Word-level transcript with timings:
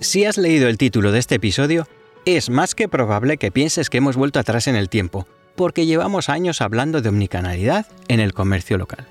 Si 0.00 0.24
has 0.24 0.36
leído 0.36 0.68
el 0.68 0.76
título 0.76 1.10
de 1.10 1.18
este 1.18 1.36
episodio, 1.36 1.88
es 2.26 2.50
más 2.50 2.74
que 2.74 2.88
probable 2.88 3.38
que 3.38 3.50
pienses 3.50 3.88
que 3.88 3.98
hemos 3.98 4.16
vuelto 4.16 4.38
atrás 4.38 4.66
en 4.66 4.76
el 4.76 4.90
tiempo, 4.90 5.26
porque 5.54 5.86
llevamos 5.86 6.28
años 6.28 6.60
hablando 6.60 7.00
de 7.00 7.08
omnicanalidad 7.08 7.86
en 8.08 8.20
el 8.20 8.34
comercio 8.34 8.76
local. 8.76 9.06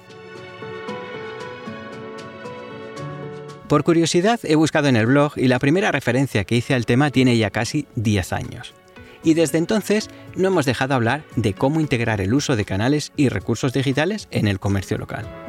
Por 3.68 3.84
curiosidad 3.84 4.40
he 4.44 4.56
buscado 4.56 4.88
en 4.88 4.96
el 4.96 5.08
blog 5.08 5.34
y 5.38 5.48
la 5.48 5.58
primera 5.58 5.92
referencia 5.92 6.44
que 6.44 6.56
hice 6.56 6.76
al 6.76 6.86
tema 6.86 7.10
tiene 7.10 7.36
ya 7.36 7.50
casi 7.50 7.88
10 7.96 8.34
años. 8.34 8.76
Y 9.24 9.34
desde 9.34 9.58
entonces 9.58 10.12
no 10.36 10.50
hemos 10.50 10.68
dejado 10.68 10.94
hablar 10.94 11.24
de 11.36 11.56
cómo 11.56 11.82
integrar 11.82 12.22
el 12.22 12.34
uso 12.36 12.56
de 12.56 12.64
canales 12.64 13.12
y 13.16 13.30
recursos 13.30 13.74
digitales 13.74 14.28
en 14.30 14.48
el 14.48 14.60
comercio 14.60 15.00
local. 15.00 15.45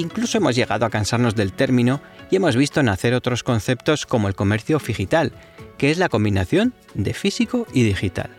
Incluso 0.00 0.38
hemos 0.38 0.56
llegado 0.56 0.86
a 0.86 0.90
cansarnos 0.90 1.34
del 1.34 1.52
término 1.52 2.00
y 2.30 2.36
hemos 2.36 2.56
visto 2.56 2.82
nacer 2.82 3.12
otros 3.12 3.42
conceptos 3.42 4.06
como 4.06 4.28
el 4.28 4.34
comercio 4.34 4.78
digital, 4.78 5.30
que 5.76 5.90
es 5.90 5.98
la 5.98 6.08
combinación 6.08 6.72
de 6.94 7.12
físico 7.12 7.66
y 7.74 7.82
digital. 7.82 8.30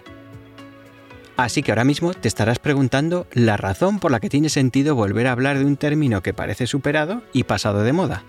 Así 1.37 1.61
que 1.61 1.71
ahora 1.71 1.83
mismo 1.83 2.15
te 2.15 2.27
estarás 2.27 2.57
preguntando 2.57 3.27
la 3.31 3.57
razón 3.57 3.99
por 3.99 4.09
la 4.09 4.19
que 4.19 4.29
tiene 4.29 4.49
sentido 4.49 4.95
volver 4.95 5.27
a 5.27 5.33
hablar 5.33 5.59
de 5.59 5.65
un 5.65 5.77
término 5.77 6.23
que 6.23 6.33
parece 6.33 6.65
superado 6.65 7.21
y 7.31 7.43
pasado 7.43 7.83
de 7.83 7.93
moda. 7.93 8.23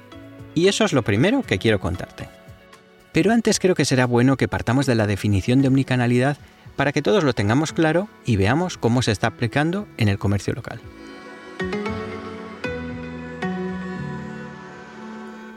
Y 0.55 0.69
eso 0.69 0.85
es 0.85 0.93
lo 0.93 1.01
primero 1.01 1.41
que 1.43 1.57
quiero 1.57 1.81
contarte. 1.81 2.29
Pero 3.13 3.33
antes 3.33 3.61
creo 3.61 3.75
que 3.75 3.87
será 3.87 4.05
bueno 4.05 4.37
que 4.37 4.47
partamos 4.47 4.85
de 4.85 4.95
la 4.95 5.07
definición 5.07 5.63
de 5.63 5.69
omnicanalidad 5.69 6.37
para 6.77 6.93
que 6.93 7.01
todos 7.01 7.25
lo 7.25 7.33
tengamos 7.33 7.73
claro 7.73 8.11
y 8.27 8.37
veamos 8.37 8.77
cómo 8.77 9.01
se 9.01 9.13
está 9.13 9.29
aplicando 9.29 9.89
en 9.97 10.09
el 10.09 10.19
comercio 10.19 10.53
local. 10.53 10.83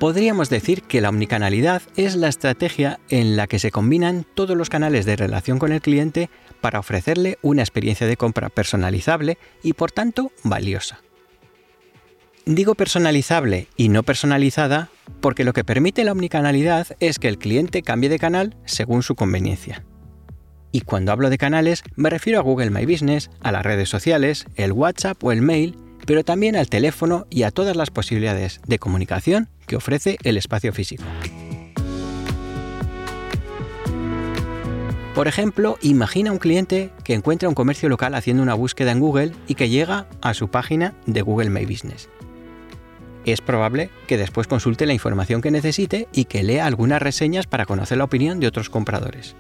Podríamos 0.06 0.52
decir 0.52 0.84
que 0.84 1.02
la 1.02 1.10
omnicanalidad 1.10 1.82
es 1.96 2.16
la 2.16 2.28
estrategia 2.28 3.00
en 3.10 3.36
la 3.36 3.48
que 3.48 3.58
se 3.58 3.72
combinan 3.72 4.24
todos 4.36 4.56
los 4.56 4.70
canales 4.70 5.04
de 5.08 5.16
relación 5.16 5.58
con 5.58 5.72
el 5.72 5.82
cliente 5.82 6.30
para 6.62 6.78
ofrecerle 6.78 7.40
una 7.42 7.64
experiencia 7.64 8.06
de 8.06 8.16
compra 8.16 8.50
personalizable 8.50 9.40
y 9.64 9.74
por 9.74 9.92
tanto 9.92 10.32
valiosa. 10.44 11.02
Digo 12.46 12.76
personalizable 12.76 13.68
y 13.78 13.90
no 13.90 14.04
personalizada 14.04 14.90
porque 15.22 15.44
lo 15.44 15.54
que 15.54 15.64
permite 15.64 16.04
la 16.04 16.12
omnicanalidad 16.12 16.86
es 17.00 17.18
que 17.18 17.28
el 17.28 17.40
cliente 17.40 17.82
cambie 17.82 18.08
de 18.12 18.20
canal 18.20 18.56
según 18.66 19.02
su 19.02 19.16
conveniencia. 19.16 19.84
Y 20.72 20.82
cuando 20.82 21.14
hablo 21.14 21.32
de 21.32 21.40
canales 21.40 21.82
me 21.96 22.12
refiero 22.12 22.38
a 22.38 22.44
Google 22.44 22.70
My 22.70 22.86
Business, 22.86 23.32
a 23.42 23.52
las 23.52 23.64
redes 23.64 23.90
sociales, 23.90 24.46
el 24.56 24.72
WhatsApp 24.72 25.24
o 25.24 25.32
el 25.32 25.42
mail 25.42 25.76
pero 26.06 26.24
también 26.24 26.56
al 26.56 26.70
teléfono 26.70 27.28
y 27.30 27.44
a 27.44 27.52
todas 27.52 27.76
las 27.76 27.92
posibilidades 27.92 28.62
de 28.68 28.80
comunicación 28.80 29.50
que 29.68 29.76
ofrece 29.76 30.18
el 30.24 30.38
espacio 30.38 30.74
físico. 30.74 31.04
Por 35.16 35.30
ejemplo, 35.30 35.78
imagina 35.82 36.34
un 36.34 36.40
cliente 36.40 36.92
que 37.06 37.14
encuentra 37.14 37.48
un 37.48 37.56
comercio 37.56 37.88
local 37.88 38.16
haciendo 38.16 38.44
una 38.44 38.54
búsqueda 38.54 38.92
en 38.92 39.00
Google 39.00 39.32
y 39.48 39.56
que 39.56 39.70
llega 39.70 40.08
a 40.22 40.34
su 40.34 40.50
página 40.50 40.94
de 41.06 41.22
Google 41.22 41.50
My 41.50 41.66
Business. 41.66 42.10
Es 43.24 43.40
probable 43.40 43.90
que 44.08 44.18
después 44.18 44.46
consulte 44.46 44.86
la 44.86 44.94
información 44.94 45.42
que 45.42 45.52
necesite 45.52 46.10
y 46.12 46.26
que 46.26 46.44
lea 46.44 46.66
algunas 46.66 47.02
reseñas 47.02 47.48
para 47.48 47.66
conocer 47.66 47.98
la 47.98 48.04
opinión 48.04 48.42
de 48.42 48.48
otros 48.48 48.70
compradores. 48.70 49.38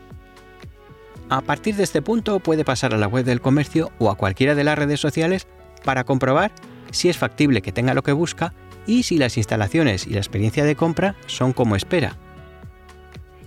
A 1.29 1.41
partir 1.41 1.75
de 1.75 1.83
este 1.83 2.01
punto 2.01 2.39
puede 2.39 2.63
pasar 2.63 2.93
a 2.93 2.97
la 2.97 3.07
web 3.07 3.25
del 3.25 3.41
comercio 3.41 3.91
o 3.99 4.09
a 4.09 4.15
cualquiera 4.15 4.55
de 4.55 4.63
las 4.63 4.77
redes 4.77 5.01
sociales 5.01 5.45
para 5.85 6.03
comprobar 6.03 6.51
si 6.91 7.07
es 7.07 7.17
factible 7.17 7.61
que 7.61 7.71
tenga 7.71 7.93
lo 7.93 8.03
que 8.03 8.11
busca 8.11 8.53
y 8.85 9.03
si 9.03 9.17
las 9.17 9.37
instalaciones 9.37 10.05
y 10.05 10.11
la 10.11 10.19
experiencia 10.19 10.65
de 10.65 10.75
compra 10.75 11.15
son 11.27 11.53
como 11.53 11.75
espera. 11.75 12.17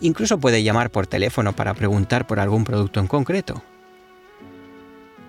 Incluso 0.01 0.39
puede 0.39 0.63
llamar 0.63 0.91
por 0.91 1.07
teléfono 1.07 1.53
para 1.55 1.75
preguntar 1.75 2.27
por 2.27 2.41
algún 2.41 2.65
producto 2.65 3.01
en 3.01 3.09
concreto. 3.09 3.63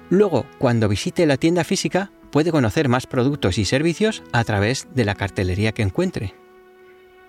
Luego, 0.09 0.45
cuando 0.57 0.87
visite 0.87 1.25
la 1.25 1.37
tienda 1.37 1.63
física, 1.63 2.11
puede 2.31 2.51
conocer 2.51 2.87
más 2.87 3.07
productos 3.07 3.57
y 3.57 3.65
servicios 3.65 4.23
a 4.31 4.43
través 4.43 4.87
de 4.93 5.05
la 5.05 5.15
cartelería 5.15 5.71
que 5.71 5.81
encuentre. 5.81 6.35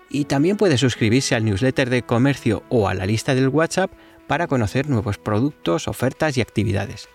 Y 0.09 0.25
también 0.25 0.57
puede 0.57 0.77
suscribirse 0.77 1.35
al 1.35 1.45
newsletter 1.45 1.89
de 1.89 2.03
comercio 2.03 2.63
o 2.69 2.87
a 2.87 2.93
la 2.93 3.05
lista 3.05 3.33
del 3.33 3.49
WhatsApp 3.49 3.91
para 4.27 4.47
conocer 4.47 4.89
nuevos 4.89 5.17
productos, 5.17 5.87
ofertas 5.87 6.37
y 6.37 6.41
actividades. 6.41 7.07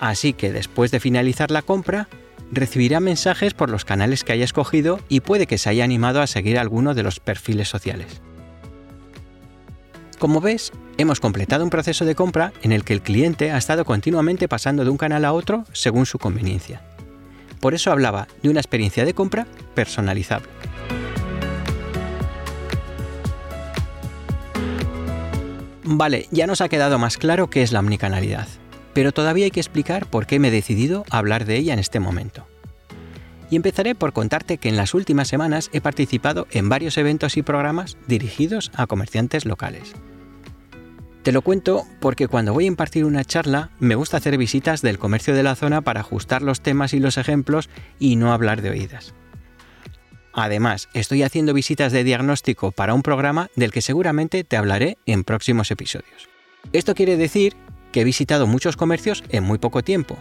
Así 0.00 0.32
que 0.32 0.50
después 0.50 0.90
de 0.90 0.98
finalizar 0.98 1.50
la 1.50 1.60
compra, 1.60 2.08
recibirá 2.50 3.00
mensajes 3.00 3.52
por 3.52 3.68
los 3.70 3.84
canales 3.84 4.24
que 4.24 4.32
haya 4.32 4.44
escogido 4.44 4.98
y 5.10 5.20
puede 5.20 5.46
que 5.46 5.58
se 5.58 5.68
haya 5.68 5.84
animado 5.84 6.22
a 6.22 6.26
seguir 6.26 6.58
alguno 6.58 6.94
de 6.94 7.02
los 7.02 7.20
perfiles 7.20 7.68
sociales. 7.68 8.22
Como 10.18 10.40
ves, 10.40 10.72
hemos 10.96 11.20
completado 11.20 11.64
un 11.64 11.70
proceso 11.70 12.06
de 12.06 12.14
compra 12.14 12.52
en 12.62 12.72
el 12.72 12.82
que 12.82 12.94
el 12.94 13.02
cliente 13.02 13.52
ha 13.52 13.58
estado 13.58 13.84
continuamente 13.84 14.48
pasando 14.48 14.84
de 14.84 14.90
un 14.90 14.96
canal 14.96 15.24
a 15.26 15.32
otro 15.32 15.64
según 15.72 16.06
su 16.06 16.18
conveniencia. 16.18 16.82
Por 17.60 17.74
eso 17.74 17.92
hablaba 17.92 18.26
de 18.42 18.48
una 18.48 18.60
experiencia 18.60 19.04
de 19.04 19.14
compra 19.14 19.46
personalizable. 19.74 20.48
Vale, 25.84 26.26
ya 26.30 26.46
nos 26.46 26.62
ha 26.62 26.68
quedado 26.70 26.98
más 26.98 27.18
claro 27.18 27.50
qué 27.50 27.62
es 27.62 27.72
la 27.72 27.80
omnicanalidad 27.80 28.48
pero 28.94 29.12
todavía 29.12 29.44
hay 29.44 29.50
que 29.50 29.60
explicar 29.60 30.06
por 30.06 30.26
qué 30.26 30.38
me 30.38 30.48
he 30.48 30.52
decidido 30.52 31.04
hablar 31.10 31.44
de 31.44 31.56
ella 31.56 31.72
en 31.72 31.78
este 31.78 32.00
momento. 32.00 32.46
Y 33.50 33.56
empezaré 33.56 33.94
por 33.94 34.12
contarte 34.12 34.58
que 34.58 34.68
en 34.68 34.76
las 34.76 34.94
últimas 34.94 35.28
semanas 35.28 35.70
he 35.72 35.80
participado 35.80 36.46
en 36.50 36.68
varios 36.68 36.96
eventos 36.98 37.36
y 37.36 37.42
programas 37.42 37.96
dirigidos 38.06 38.70
a 38.74 38.86
comerciantes 38.86 39.44
locales. 39.44 39.94
Te 41.22 41.32
lo 41.32 41.42
cuento 41.42 41.84
porque 42.00 42.28
cuando 42.28 42.54
voy 42.54 42.64
a 42.64 42.68
impartir 42.68 43.04
una 43.04 43.24
charla 43.24 43.70
me 43.78 43.94
gusta 43.94 44.16
hacer 44.16 44.38
visitas 44.38 44.80
del 44.80 44.98
comercio 44.98 45.34
de 45.34 45.42
la 45.42 45.54
zona 45.54 45.82
para 45.82 46.00
ajustar 46.00 46.40
los 46.40 46.62
temas 46.62 46.94
y 46.94 47.00
los 47.00 47.18
ejemplos 47.18 47.68
y 47.98 48.16
no 48.16 48.32
hablar 48.32 48.62
de 48.62 48.70
oídas. 48.70 49.14
Además, 50.32 50.88
estoy 50.94 51.22
haciendo 51.22 51.52
visitas 51.52 51.92
de 51.92 52.04
diagnóstico 52.04 52.72
para 52.72 52.94
un 52.94 53.02
programa 53.02 53.50
del 53.56 53.72
que 53.72 53.82
seguramente 53.82 54.44
te 54.44 54.56
hablaré 54.56 54.96
en 55.04 55.24
próximos 55.24 55.70
episodios. 55.70 56.28
Esto 56.72 56.94
quiere 56.94 57.16
decir 57.16 57.56
que 57.92 58.00
he 58.00 58.04
visitado 58.04 58.46
muchos 58.46 58.76
comercios 58.76 59.24
en 59.30 59.44
muy 59.44 59.58
poco 59.58 59.82
tiempo. 59.82 60.18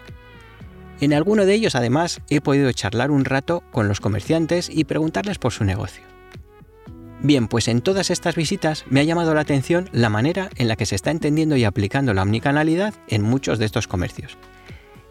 En 1.02 1.14
alguno 1.14 1.46
de 1.46 1.54
ellos 1.54 1.76
además 1.76 2.22
he 2.30 2.42
podido 2.42 2.72
charlar 2.72 3.12
un 3.12 3.26
rato 3.26 3.64
con 3.72 3.88
los 3.88 4.02
comerciantes 4.02 4.70
y 4.70 4.84
preguntarles 4.84 5.40
por 5.40 5.54
su 5.54 5.64
negocio. 5.64 6.04
Bien, 7.22 7.48
pues 7.48 7.68
en 7.68 7.82
todas 7.82 8.12
estas 8.12 8.36
visitas 8.36 8.86
me 8.90 9.02
ha 9.02 9.04
llamado 9.04 9.34
la 9.34 9.42
atención 9.42 9.90
la 9.92 10.10
manera 10.10 10.50
en 10.56 10.68
la 10.68 10.76
que 10.76 10.86
se 10.86 10.96
está 10.96 11.12
entendiendo 11.12 11.58
y 11.58 11.66
aplicando 11.66 12.14
la 12.14 12.24
omnicanalidad 12.24 12.94
en 13.08 13.22
muchos 13.22 13.60
de 13.60 13.66
estos 13.66 13.88
comercios. 13.88 14.38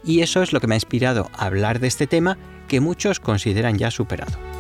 Y 0.05 0.21
eso 0.23 0.43
es 0.43 0.53
lo 0.53 0.61
que 0.61 0.67
me 0.67 0.75
ha 0.75 0.77
inspirado 0.77 1.31
a 1.35 1.47
hablar 1.47 1.81
de 1.81 1.89
este 1.89 2.07
tema 2.07 2.39
que 2.67 2.81
muchos 2.81 3.21
consideran 3.21 3.77
ya 3.77 3.91
superado. 3.91 4.58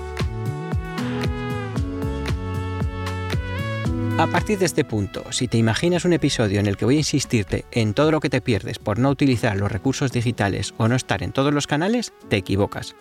A 4.19 4.27
partir 4.27 4.59
de 4.59 4.67
este 4.67 4.85
punto, 4.85 5.31
si 5.31 5.47
te 5.47 5.59
imaginas 5.59 6.05
un 6.05 6.13
episodio 6.13 6.59
en 6.59 6.67
el 6.67 6.77
que 6.77 6.85
voy 6.85 6.97
a 6.97 6.99
insistirte 6.99 7.67
en 7.71 7.95
todo 7.95 8.11
lo 8.11 8.19
que 8.19 8.29
te 8.29 8.41
pierdes 8.41 8.81
por 8.81 8.99
no 8.99 9.11
utilizar 9.11 9.57
los 9.57 9.71
recursos 9.71 10.11
digitales 10.11 10.75
o 10.77 10.89
no 10.89 10.97
estar 10.97 11.23
en 11.23 11.31
todos 11.31 11.55
los 11.55 11.69
canales, 11.69 12.13
te 12.29 12.37
equivocas. 12.37 12.97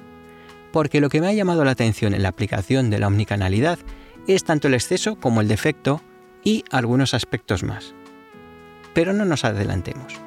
Porque 0.72 1.02
lo 1.02 1.10
que 1.10 1.20
me 1.20 1.26
ha 1.26 1.34
llamado 1.34 1.66
la 1.66 1.72
atención 1.72 2.14
en 2.14 2.22
la 2.22 2.30
aplicación 2.30 2.92
de 2.92 3.00
la 3.00 3.08
omnicanalidad 3.08 3.80
es 4.28 4.44
tanto 4.44 4.68
el 4.68 4.76
exceso 4.76 5.16
como 5.16 5.42
el 5.42 5.48
defecto 5.48 6.04
y 6.44 6.64
algunos 6.70 7.16
aspectos 7.16 7.64
más. 7.64 7.96
Pero 8.94 9.12
no 9.12 9.26
nos 9.26 9.44
adelantemos. 9.44 10.27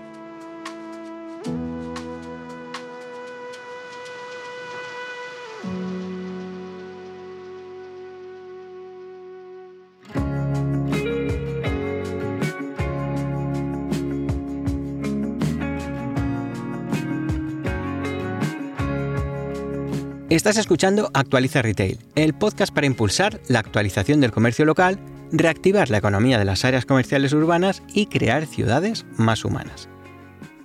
Estás 20.41 20.57
escuchando 20.57 21.11
Actualiza 21.13 21.61
Retail, 21.61 21.99
el 22.15 22.33
podcast 22.33 22.73
para 22.73 22.87
impulsar 22.87 23.43
la 23.49 23.59
actualización 23.59 24.23
del 24.23 24.33
comercio 24.33 24.65
local, 24.65 24.99
reactivar 25.33 25.91
la 25.91 25.99
economía 25.99 26.39
de 26.39 26.47
las 26.47 26.65
áreas 26.65 26.87
comerciales 26.87 27.35
urbanas 27.35 27.83
y 27.93 28.07
crear 28.07 28.47
ciudades 28.47 29.05
más 29.19 29.45
humanas. 29.45 29.91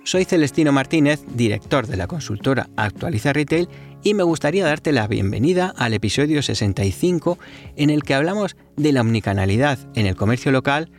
Soy 0.02 0.24
Celestino 0.24 0.72
Martínez, 0.72 1.20
director 1.34 1.86
de 1.86 1.98
la 1.98 2.06
consultora 2.06 2.70
Actualiza 2.76 3.34
Retail, 3.34 3.68
y 4.02 4.14
me 4.14 4.22
gustaría 4.22 4.64
darte 4.64 4.92
la 4.92 5.06
bienvenida 5.08 5.74
al 5.76 5.92
episodio 5.92 6.42
65 6.42 7.38
en 7.76 7.90
el 7.90 8.02
que 8.02 8.14
hablamos 8.14 8.56
de 8.78 8.92
la 8.92 9.02
omnicanalidad 9.02 9.78
en 9.94 10.06
el 10.06 10.16
comercio 10.16 10.52
local, 10.52 10.90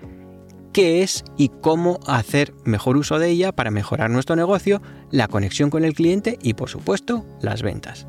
qué 0.72 1.02
es 1.02 1.24
y 1.36 1.50
cómo 1.50 2.00
hacer 2.06 2.54
mejor 2.64 2.96
uso 2.96 3.18
de 3.18 3.30
ella 3.30 3.54
para 3.54 3.72
mejorar 3.72 4.12
nuestro 4.12 4.36
negocio, 4.36 4.84
la 5.10 5.28
conexión 5.28 5.72
con 5.72 5.84
el 5.84 5.96
cliente 5.96 6.38
y 6.44 6.54
por 6.54 6.70
supuesto 6.70 7.26
las 7.42 7.64
ventas. 7.64 8.06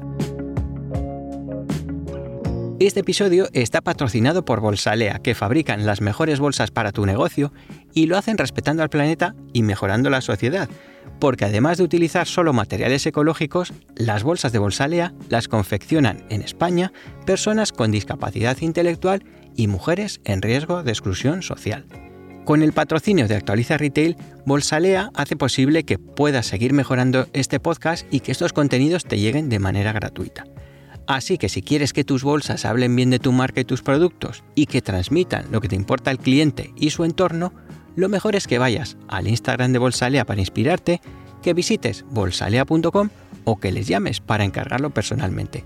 Este 2.81 3.01
episodio 3.01 3.49
está 3.55 3.81
patrocinado 3.81 4.45
por 4.45 4.61
Bolsalea, 4.61 5.19
que 5.19 5.35
fabrican 5.35 5.85
las 5.85 6.01
mejores 6.01 6.39
bolsas 6.39 6.71
para 6.71 6.93
tu 6.93 7.07
negocio 7.07 7.53
y 7.93 8.07
lo 8.07 8.17
hacen 8.17 8.39
respetando 8.39 8.85
al 8.85 8.89
planeta 8.89 9.35
y 9.53 9.65
mejorando 9.65 10.11
la 10.11 10.21
sociedad, 10.21 10.69
porque 11.19 11.45
además 11.45 11.79
de 11.79 11.83
utilizar 11.83 12.29
solo 12.29 12.53
materiales 12.53 13.05
ecológicos, 13.05 13.73
las 13.97 14.23
bolsas 14.23 14.53
de 14.53 14.61
Bolsalea 14.61 15.13
las 15.29 15.49
confeccionan 15.49 16.25
en 16.29 16.41
España 16.41 16.93
personas 17.27 17.73
con 17.73 17.91
discapacidad 17.91 18.57
intelectual 18.61 19.25
y 19.57 19.67
mujeres 19.67 20.21
en 20.23 20.41
riesgo 20.41 20.85
de 20.85 20.93
exclusión 20.93 21.43
social. 21.43 21.85
Con 22.45 22.63
el 22.63 22.73
patrocinio 22.73 23.27
de 23.27 23.35
Actualiza 23.35 23.77
Retail, 23.77 24.17
Bolsalea 24.47 25.11
hace 25.15 25.35
posible 25.35 25.83
que 25.83 25.99
puedas 25.99 26.47
seguir 26.47 26.73
mejorando 26.75 27.27
este 27.33 27.59
podcast 27.59 28.07
y 28.13 28.21
que 28.21 28.31
estos 28.31 28.53
contenidos 28.53 29.05
te 29.05 29.19
lleguen 29.19 29.49
de 29.49 29.59
manera 29.59 29.93
gratuita. 29.93 30.45
Así 31.09 31.39
que 31.39 31.49
si 31.49 31.63
quieres 31.63 31.95
que 31.95 32.05
tus 32.05 32.23
bolsas 32.23 32.67
hablen 32.67 32.95
bien 32.95 33.09
de 33.09 33.19
tu 33.19 33.33
marca 33.33 33.63
y 33.63 33.65
tus 33.65 33.81
productos 33.81 34.45
y 34.55 34.67
que 34.67 34.83
transmitan 34.83 35.47
lo 35.51 35.63
que 35.63 35.69
te 35.69 35.75
importa 35.75 36.11
al 36.11 36.19
cliente 36.19 36.75
y 36.77 36.91
su 36.91 37.03
entorno, 37.03 37.55
lo 37.97 38.11
mejor 38.11 38.37
es 38.37 38.47
que 38.47 38.59
vayas 38.59 38.99
al 39.09 39.27
Instagram 39.27 39.73
de 39.73 39.79
Bolsalea 39.79 40.27
para 40.27 40.41
inspirarte, 40.43 41.01
que 41.43 41.55
visites 41.55 42.05
bolsalea.com 42.11 43.09
o 43.45 43.59
que 43.59 43.73
les 43.73 43.89
llames 43.89 44.21
para 44.21 44.45
encargarlo 44.45 44.91
personalmente. 44.91 45.65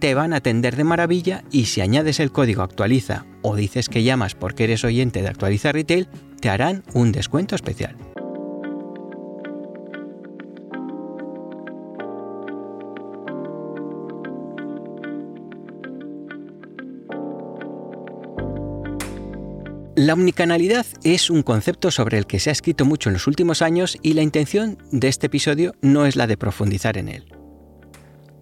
Te 0.00 0.14
van 0.14 0.34
a 0.34 0.36
atender 0.36 0.76
de 0.76 0.84
maravilla 0.84 1.44
y 1.50 1.64
si 1.64 1.80
añades 1.80 2.20
el 2.20 2.30
código 2.30 2.62
actualiza 2.62 3.24
o 3.40 3.56
dices 3.56 3.88
que 3.88 4.02
llamas 4.02 4.34
porque 4.34 4.64
eres 4.64 4.84
oyente 4.84 5.22
de 5.22 5.28
Actualiza 5.28 5.72
Retail, 5.72 6.08
te 6.40 6.50
harán 6.50 6.84
un 6.92 7.10
descuento 7.10 7.54
especial. 7.54 7.96
La 20.04 20.14
omnicanalidad 20.14 20.84
es 21.04 21.30
un 21.30 21.44
concepto 21.44 21.92
sobre 21.92 22.18
el 22.18 22.26
que 22.26 22.40
se 22.40 22.50
ha 22.50 22.52
escrito 22.52 22.84
mucho 22.84 23.08
en 23.08 23.12
los 23.12 23.28
últimos 23.28 23.62
años 23.62 23.96
y 24.02 24.14
la 24.14 24.22
intención 24.22 24.76
de 24.90 25.06
este 25.06 25.28
episodio 25.28 25.76
no 25.80 26.06
es 26.06 26.16
la 26.16 26.26
de 26.26 26.36
profundizar 26.36 26.98
en 26.98 27.08
él. 27.08 27.32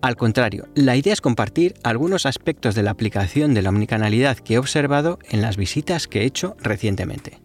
Al 0.01 0.17
contrario, 0.17 0.69
la 0.75 0.97
idea 0.97 1.13
es 1.13 1.21
compartir 1.21 1.75
algunos 1.83 2.25
aspectos 2.25 2.75
de 2.75 2.83
la 2.83 2.93
aplicación 2.93 3.53
de 3.53 3.61
la 3.61 3.69
omnicanalidad 3.69 4.39
que 4.39 4.55
he 4.55 4.59
observado 4.59 5.19
en 5.29 5.43
las 5.43 5.59
visitas 5.59 6.09
que 6.09 6.23
he 6.23 6.25
hecho 6.25 6.57
recientemente. 6.61 7.43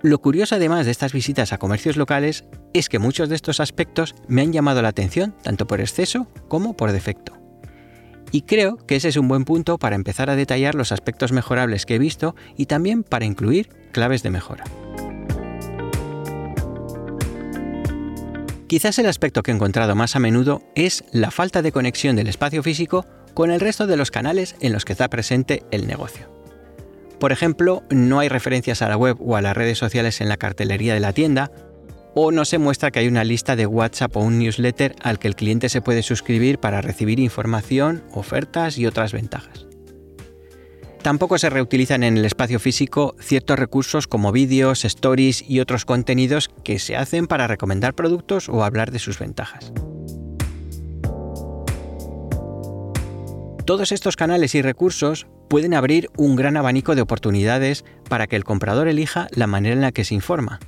Lo 0.00 0.18
curioso 0.18 0.54
además 0.54 0.86
de 0.86 0.92
estas 0.92 1.12
visitas 1.12 1.52
a 1.52 1.58
comercios 1.58 1.98
locales 1.98 2.46
es 2.72 2.88
que 2.88 2.98
muchos 2.98 3.28
de 3.28 3.34
estos 3.34 3.60
aspectos 3.60 4.14
me 4.26 4.40
han 4.40 4.54
llamado 4.54 4.80
la 4.80 4.88
atención 4.88 5.34
tanto 5.42 5.66
por 5.66 5.82
exceso 5.82 6.28
como 6.48 6.78
por 6.78 6.92
defecto. 6.92 7.37
Y 8.30 8.42
creo 8.42 8.76
que 8.86 8.96
ese 8.96 9.08
es 9.08 9.16
un 9.16 9.28
buen 9.28 9.44
punto 9.44 9.78
para 9.78 9.96
empezar 9.96 10.30
a 10.30 10.36
detallar 10.36 10.74
los 10.74 10.92
aspectos 10.92 11.32
mejorables 11.32 11.86
que 11.86 11.94
he 11.94 11.98
visto 11.98 12.34
y 12.56 12.66
también 12.66 13.02
para 13.02 13.24
incluir 13.24 13.68
claves 13.92 14.22
de 14.22 14.30
mejora. 14.30 14.64
Quizás 18.66 18.98
el 18.98 19.06
aspecto 19.06 19.42
que 19.42 19.50
he 19.50 19.54
encontrado 19.54 19.94
más 19.94 20.14
a 20.14 20.18
menudo 20.18 20.62
es 20.74 21.02
la 21.10 21.30
falta 21.30 21.62
de 21.62 21.72
conexión 21.72 22.16
del 22.16 22.28
espacio 22.28 22.62
físico 22.62 23.06
con 23.32 23.50
el 23.50 23.60
resto 23.60 23.86
de 23.86 23.96
los 23.96 24.10
canales 24.10 24.56
en 24.60 24.74
los 24.74 24.84
que 24.84 24.92
está 24.92 25.08
presente 25.08 25.62
el 25.70 25.86
negocio. 25.86 26.28
Por 27.18 27.32
ejemplo, 27.32 27.82
no 27.88 28.20
hay 28.20 28.28
referencias 28.28 28.82
a 28.82 28.88
la 28.88 28.96
web 28.96 29.16
o 29.20 29.36
a 29.36 29.42
las 29.42 29.56
redes 29.56 29.78
sociales 29.78 30.20
en 30.20 30.28
la 30.28 30.36
cartelería 30.36 30.92
de 30.92 31.00
la 31.00 31.14
tienda, 31.14 31.50
o 32.20 32.32
no 32.32 32.44
se 32.44 32.58
muestra 32.58 32.90
que 32.90 32.98
hay 32.98 33.06
una 33.06 33.22
lista 33.22 33.54
de 33.54 33.66
WhatsApp 33.66 34.16
o 34.16 34.20
un 34.20 34.40
newsletter 34.40 34.96
al 35.02 35.20
que 35.20 35.28
el 35.28 35.36
cliente 35.36 35.68
se 35.68 35.80
puede 35.80 36.02
suscribir 36.02 36.58
para 36.58 36.80
recibir 36.80 37.20
información, 37.20 38.02
ofertas 38.10 38.76
y 38.76 38.86
otras 38.86 39.12
ventajas. 39.12 39.68
Tampoco 41.00 41.38
se 41.38 41.48
reutilizan 41.48 42.02
en 42.02 42.18
el 42.18 42.24
espacio 42.24 42.58
físico 42.58 43.14
ciertos 43.20 43.56
recursos 43.56 44.08
como 44.08 44.32
vídeos, 44.32 44.84
stories 44.84 45.48
y 45.48 45.60
otros 45.60 45.84
contenidos 45.84 46.50
que 46.64 46.80
se 46.80 46.96
hacen 46.96 47.28
para 47.28 47.46
recomendar 47.46 47.94
productos 47.94 48.48
o 48.48 48.64
hablar 48.64 48.90
de 48.90 48.98
sus 48.98 49.20
ventajas. 49.20 49.72
Todos 53.64 53.92
estos 53.92 54.16
canales 54.16 54.56
y 54.56 54.62
recursos 54.62 55.28
pueden 55.48 55.72
abrir 55.72 56.10
un 56.16 56.34
gran 56.34 56.56
abanico 56.56 56.96
de 56.96 57.02
oportunidades 57.02 57.84
para 58.08 58.26
que 58.26 58.34
el 58.34 58.42
comprador 58.42 58.88
elija 58.88 59.28
la 59.30 59.46
manera 59.46 59.76
en 59.76 59.82
la 59.82 59.92
que 59.92 60.04
se 60.04 60.16
informa, 60.16 60.58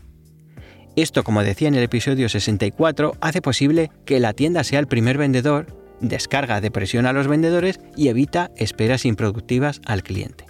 esto, 0.97 1.25
como 1.25 1.43
decía 1.43 1.69
en 1.69 1.75
el 1.75 1.85
episodio 1.85 2.29
64, 2.29 3.17
hace 3.21 3.43
posible 3.43 3.91
que 4.05 4.21
la 4.21 4.33
tienda 4.33 4.65
sea 4.65 4.81
el 4.81 4.87
primer 4.87 5.19
vendedor, 5.19 5.67
descarga 6.01 6.61
de 6.61 6.71
presión 6.71 7.07
a 7.07 7.13
los 7.13 7.29
vendedores 7.29 7.81
y 7.97 8.09
evita 8.09 8.51
esperas 8.57 9.05
improductivas 9.05 9.81
al 9.87 10.03
cliente. 10.03 10.47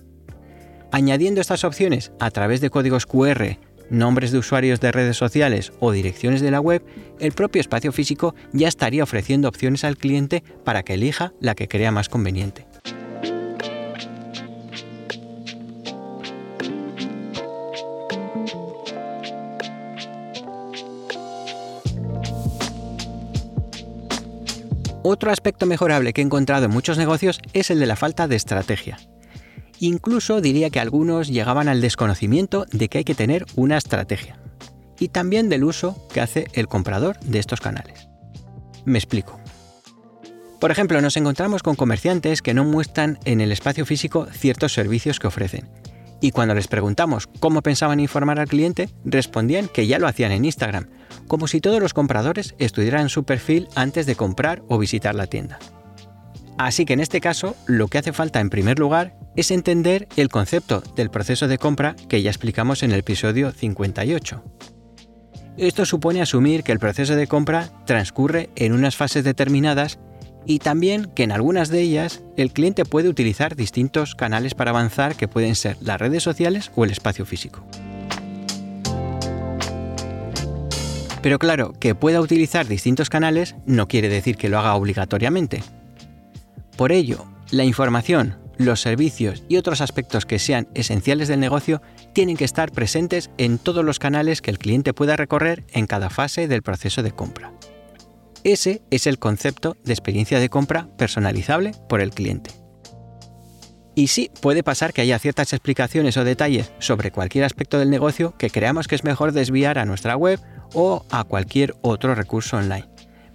Añadiendo 0.93 1.41
estas 1.41 1.65
opciones 1.65 2.13
a 2.19 2.31
través 2.31 2.61
de 2.61 2.71
códigos 2.71 3.07
QR, 3.07 3.59
nombres 3.91 4.33
de 4.33 4.39
usuarios 4.39 4.81
de 4.81 4.93
redes 4.93 5.17
sociales 5.17 5.73
o 5.81 5.93
direcciones 5.93 6.41
de 6.41 6.51
la 6.51 6.61
web, 6.61 6.83
el 7.19 7.33
propio 7.33 7.61
espacio 7.61 7.93
físico 7.93 8.35
ya 8.53 8.69
estaría 8.69 9.03
ofreciendo 9.03 9.49
opciones 9.49 9.85
al 9.85 9.97
cliente 9.97 10.43
para 10.65 10.83
que 10.83 10.95
elija 10.95 11.33
la 11.41 11.55
que 11.55 11.69
crea 11.69 11.93
más 11.93 12.09
conveniente. 12.09 12.70
Otro 25.03 25.31
aspecto 25.31 25.65
mejorable 25.65 26.13
que 26.13 26.21
he 26.21 26.25
encontrado 26.25 26.67
en 26.67 26.71
muchos 26.71 26.99
negocios 26.99 27.41
es 27.55 27.71
el 27.71 27.81
de 27.81 27.87
la 27.87 27.97
falta 27.97 28.29
de 28.29 28.37
estrategia. 28.37 28.99
Incluso 29.79 30.43
diría 30.43 30.69
que 30.69 30.79
algunos 30.79 31.29
llegaban 31.29 31.69
al 31.69 31.81
desconocimiento 31.81 32.67
de 32.71 32.89
que 32.89 32.99
hay 32.99 33.05
que 33.05 33.15
tener 33.15 33.47
una 33.57 33.79
estrategia. 33.79 34.39
Y 34.99 35.09
también 35.09 35.49
del 35.49 35.65
uso 35.65 36.07
que 36.13 36.21
hace 36.21 36.49
el 36.53 36.69
comprador 36.69 37.19
de 37.21 37.39
estos 37.39 37.63
canales. 37.63 38.09
Me 38.85 38.99
explico. 38.99 39.41
Por 40.61 40.71
ejemplo, 40.71 41.01
nos 41.01 41.17
encontramos 41.17 41.63
con 41.63 41.77
comerciantes 41.77 42.43
que 42.43 42.53
no 42.53 42.65
muestran 42.65 43.19
en 43.25 43.41
el 43.41 43.53
espacio 43.53 43.87
físico 43.87 44.27
ciertos 44.31 44.75
servicios 44.75 45.19
que 45.19 45.29
ofrecen. 45.29 45.71
Y 46.21 46.33
cuando 46.33 46.55
les 46.55 46.69
preguntamos 46.69 47.27
cómo 47.41 47.63
pensaban 47.63 48.01
informar 48.01 48.39
al 48.39 48.49
cliente, 48.49 48.91
respondían 49.07 49.69
que 49.69 49.87
ya 49.87 49.99
lo 49.99 50.07
hacían 50.07 50.33
en 50.33 50.45
Instagram, 50.45 50.91
como 51.31 51.47
si 51.47 51.61
todos 51.61 51.81
los 51.81 51.95
compradores 51.95 52.57
estuvieran 52.59 53.03
en 53.03 53.09
su 53.09 53.23
perfil 53.23 53.69
antes 53.77 54.05
de 54.05 54.17
comprar 54.17 54.65
o 54.67 54.79
visitar 54.79 55.15
la 55.15 55.29
tienda. 55.29 55.61
Así 56.59 56.85
que 56.85 56.95
en 56.95 56.99
este 56.99 57.21
caso, 57.21 57.55
lo 57.67 57.87
que 57.87 57.99
hace 57.99 58.13
falta 58.13 58.41
en 58.41 58.51
primer 58.51 58.81
lugar 58.81 59.17
es 59.37 59.53
entender 59.53 60.09
el 60.17 60.29
concepto 60.29 60.83
del 60.97 61.09
proceso 61.09 61.47
de 61.47 61.57
compra 61.57 61.95
que 62.09 62.21
ya 62.21 62.31
explicamos 62.31 62.83
en 62.83 62.91
el 62.91 62.99
episodio 62.99 63.53
58. 63.53 64.43
Esto 65.57 65.87
supone 65.87 66.21
asumir 66.21 66.65
que 66.65 66.73
el 66.73 66.81
proceso 66.81 67.15
de 67.15 67.29
compra 67.29 67.71
transcurre 67.87 68.51
en 68.57 68.73
unas 68.73 68.97
fases 68.97 69.23
determinadas 69.23 70.01
y 70.47 70.59
también 70.59 71.13
que 71.15 71.23
en 71.23 71.31
algunas 71.31 71.69
de 71.69 71.81
ellas 71.81 72.25
el 72.37 72.53
cliente 72.53 72.85
puede 72.85 73.09
utilizar 73.09 73.55
distintos 73.55 74.17
canales 74.17 74.55
para 74.55 74.73
avanzar 74.73 75.15
que 75.15 75.29
pueden 75.29 75.55
ser 75.55 75.77
las 75.81 76.01
redes 76.01 76.25
sociales 76.25 76.73
o 76.75 76.85
el 76.85 76.91
espacio 76.91 77.25
físico. 77.25 77.65
Pero 81.23 81.39
claro, 81.39 81.73
que 81.79 81.95
pueda 81.95 82.21
utilizar 82.21 82.67
distintos 82.67 83.11
canales 83.11 83.55
no 83.67 83.89
quiere 83.89 84.09
decir 84.09 84.37
que 84.37 84.49
lo 84.49 84.59
haga 84.59 84.75
obligatoriamente. 84.75 85.63
Por 86.77 86.93
ello, 86.93 87.27
la 87.51 87.65
información, 87.65 88.39
los 88.57 88.81
servicios 88.81 89.43
y 89.49 89.57
otros 89.57 89.81
aspectos 89.81 90.25
que 90.25 90.39
sean 90.39 90.69
esenciales 90.75 91.29
del 91.29 91.41
negocio 91.41 91.83
tienen 92.15 92.37
que 92.37 92.45
estar 92.45 92.73
presentes 92.73 93.31
en 93.39 93.59
todos 93.59 93.85
los 93.85 93.99
canales 93.99 94.41
que 94.41 94.51
el 94.51 94.59
cliente 94.59 94.95
pueda 94.95 95.17
recorrer 95.17 95.65
en 95.73 95.87
cada 95.87 96.11
fase 96.11 96.49
del 96.49 96.63
proceso 96.63 97.03
de 97.03 97.13
compra. 97.13 97.53
Ese 98.43 98.81
es 98.91 99.07
el 99.07 99.19
concepto 99.19 99.77
de 99.85 99.93
experiencia 99.93 100.41
de 100.41 100.49
compra 100.49 100.89
personalizable 100.97 101.73
por 101.89 102.01
el 102.01 102.11
cliente. 102.11 102.51
Y 103.95 104.07
sí, 104.07 104.31
puede 104.41 104.63
pasar 104.63 104.95
que 104.95 105.03
haya 105.03 105.19
ciertas 105.19 105.53
explicaciones 105.53 106.17
o 106.17 106.25
detalles 106.25 106.73
sobre 106.79 107.11
cualquier 107.11 107.45
aspecto 107.45 107.79
del 107.79 107.91
negocio 107.91 108.35
que 108.39 108.49
creamos 108.49 108.89
que 108.89 108.95
es 108.95 109.05
mejor 109.05 109.33
desviar 109.33 109.79
a 109.79 109.85
nuestra 109.85 110.17
web 110.17 110.41
o 110.75 111.05
a 111.11 111.25
cualquier 111.25 111.75
otro 111.83 112.15
recurso 112.15 112.57
online. 112.57 112.89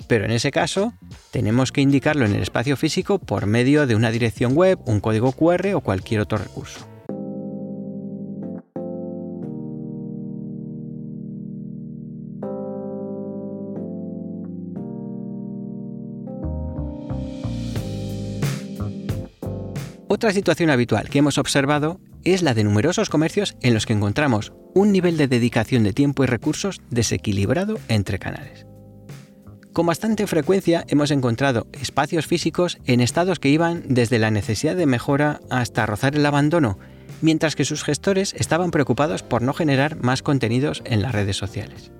Pero 0.08 0.26
en 0.26 0.32
ese 0.32 0.52
caso, 0.52 0.94
tenemos 1.32 1.72
que 1.72 1.82
indicarlo 1.82 2.26
en 2.26 2.36
el 2.36 2.42
espacio 2.42 2.78
físico 2.78 3.20
por 3.20 3.46
medio 3.46 3.88
de 3.88 3.96
una 3.96 4.12
dirección 4.12 4.54
web, 4.56 4.80
un 4.86 5.00
código 5.00 5.32
QR 5.32 5.74
o 5.74 5.82
cualquier 5.82 6.22
otro 6.22 6.38
recurso. 6.38 6.88
Otra 20.08 20.32
situación 20.32 20.70
habitual 20.70 21.10
que 21.10 21.20
hemos 21.20 21.38
observado 21.38 22.00
es 22.26 22.42
la 22.42 22.54
de 22.54 22.64
numerosos 22.64 23.10
comercios 23.10 23.56
en 23.62 23.74
los 23.74 23.86
que 23.86 23.94
encontramos 23.94 24.52
un 24.74 24.92
nivel 24.92 25.16
de 25.16 25.28
dedicación 25.28 25.84
de 25.84 25.94
tiempo 25.94 26.24
y 26.24 26.28
recursos 26.28 26.82
desequilibrado 26.90 27.80
entre 27.88 28.20
canales. 28.20 28.66
Con 29.72 29.86
bastante 29.86 30.26
frecuencia 30.26 30.86
hemos 30.88 31.12
encontrado 31.12 31.68
espacios 31.74 32.28
físicos 32.28 32.78
en 32.86 33.02
estados 33.02 33.40
que 33.40 33.50
iban 33.50 33.84
desde 33.88 34.20
la 34.20 34.32
necesidad 34.32 34.76
de 34.76 34.86
mejora 34.86 35.42
hasta 35.50 35.86
rozar 35.86 36.16
el 36.16 36.26
abandono, 36.26 36.80
mientras 37.22 37.56
que 37.56 37.66
sus 37.66 37.84
gestores 37.84 38.34
estaban 38.34 38.72
preocupados 38.72 39.22
por 39.22 39.42
no 39.42 39.54
generar 39.54 39.98
más 40.02 40.22
contenidos 40.22 40.82
en 40.86 41.02
las 41.02 41.12
redes 41.12 41.38
sociales. 41.38 41.92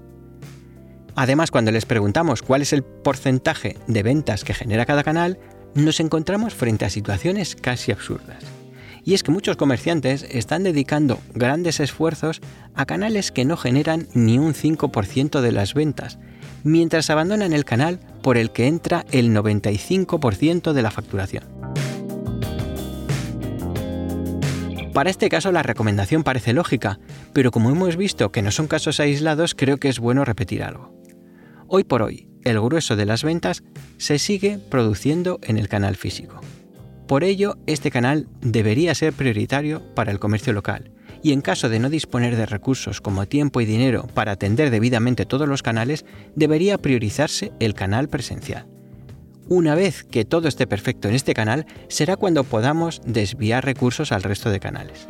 Además, 1.16 1.52
cuando 1.52 1.72
les 1.72 1.86
preguntamos 1.86 2.42
cuál 2.42 2.62
es 2.62 2.74
el 2.74 2.84
porcentaje 2.84 3.78
de 3.88 4.04
ventas 4.04 4.44
que 4.44 4.54
genera 4.54 4.86
cada 4.86 5.04
canal, 5.04 5.40
nos 5.76 6.00
encontramos 6.00 6.54
frente 6.54 6.86
a 6.86 6.90
situaciones 6.90 7.56
casi 7.56 7.92
absurdas. 7.92 8.55
Y 9.06 9.14
es 9.14 9.22
que 9.22 9.32
muchos 9.32 9.56
comerciantes 9.56 10.24
están 10.24 10.64
dedicando 10.64 11.20
grandes 11.36 11.80
esfuerzos 11.80 12.42
a 12.74 12.88
canales 12.88 13.32
que 13.32 13.46
no 13.46 13.56
generan 13.56 14.08
ni 14.16 14.40
un 14.40 14.56
5% 14.56 15.42
de 15.42 15.52
las 15.52 15.76
ventas, 15.76 16.18
mientras 16.64 17.12
abandonan 17.12 17.54
el 17.54 17.66
canal 17.66 18.00
por 18.24 18.36
el 18.38 18.50
que 18.50 18.66
entra 18.66 19.06
el 19.12 19.30
95% 19.30 20.74
de 20.74 20.82
la 20.82 20.90
facturación. 20.90 21.44
Para 24.92 25.12
este 25.12 25.30
caso 25.30 25.52
la 25.52 25.62
recomendación 25.62 26.24
parece 26.24 26.54
lógica, 26.54 27.00
pero 27.32 27.52
como 27.52 27.70
hemos 27.70 27.98
visto 27.98 28.32
que 28.32 28.42
no 28.42 28.50
son 28.50 28.68
casos 28.68 29.00
aislados, 29.00 29.54
creo 29.54 29.78
que 29.78 29.90
es 29.90 30.00
bueno 30.00 30.26
repetir 30.26 30.64
algo. 30.64 30.98
Hoy 31.68 31.84
por 31.84 32.02
hoy, 32.02 32.28
el 32.44 32.60
grueso 32.60 32.96
de 32.96 33.06
las 33.06 33.24
ventas 33.24 33.62
se 33.98 34.18
sigue 34.18 34.58
produciendo 34.58 35.40
en 35.44 35.58
el 35.58 35.68
canal 35.68 35.96
físico. 35.96 36.42
Por 37.08 37.24
ello, 37.24 37.58
este 37.68 37.92
canal 37.92 38.28
debería 38.42 38.96
ser 38.96 39.14
prioritario 39.14 39.84
para 39.94 40.12
el 40.12 40.20
comercio 40.20 40.54
local 40.54 40.92
y 41.22 41.34
en 41.34 41.42
caso 41.42 41.70
de 41.70 41.80
no 41.80 41.90
disponer 41.90 42.36
de 42.36 42.46
recursos 42.46 43.02
como 43.02 43.28
tiempo 43.28 43.62
y 43.62 43.66
dinero 43.66 44.08
para 44.14 44.34
atender 44.34 44.70
debidamente 44.70 45.26
todos 45.26 45.48
los 45.48 45.64
canales, 45.64 46.06
debería 46.36 46.78
priorizarse 46.78 47.52
el 47.60 47.74
canal 47.74 48.10
presencial. 48.10 48.68
Una 49.48 49.76
vez 49.76 50.04
que 50.04 50.26
todo 50.26 50.48
esté 50.48 50.66
perfecto 50.66 51.08
en 51.08 51.14
este 51.14 51.36
canal, 51.36 51.68
será 51.88 52.16
cuando 52.16 52.44
podamos 52.44 53.02
desviar 53.06 53.64
recursos 53.64 54.12
al 54.12 54.24
resto 54.24 54.50
de 54.50 54.60
canales. 54.60 55.06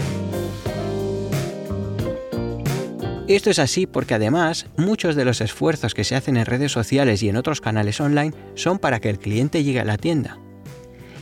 Esto 3.27 3.49
es 3.49 3.59
así 3.59 3.87
porque 3.87 4.13
además 4.13 4.67
muchos 4.77 5.15
de 5.15 5.25
los 5.25 5.41
esfuerzos 5.41 5.93
que 5.93 6.03
se 6.03 6.15
hacen 6.15 6.37
en 6.37 6.45
redes 6.45 6.71
sociales 6.71 7.23
y 7.23 7.29
en 7.29 7.37
otros 7.37 7.59
canales 7.59 7.99
online 7.99 8.33
son 8.53 8.79
para 8.79 8.99
que 8.99 9.09
el 9.09 9.17
cliente 9.17 9.63
llegue 9.63 9.79
a 9.79 9.85
la 9.85 9.97
tienda, 9.97 10.37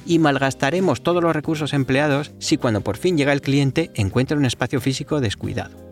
y 0.06 0.20
malgastaremos 0.20 1.04
todos 1.04 1.24
los 1.24 1.34
recursos 1.36 1.74
empleados 1.74 2.32
si 2.40 2.58
cuando 2.58 2.82
por 2.82 2.98
fin 2.98 3.18
llega 3.18 3.34
el 3.34 3.42
cliente 3.42 3.92
encuentra 3.96 4.38
un 4.38 4.46
espacio 4.46 4.82
físico 4.82 5.22
descuidado. 5.22 5.84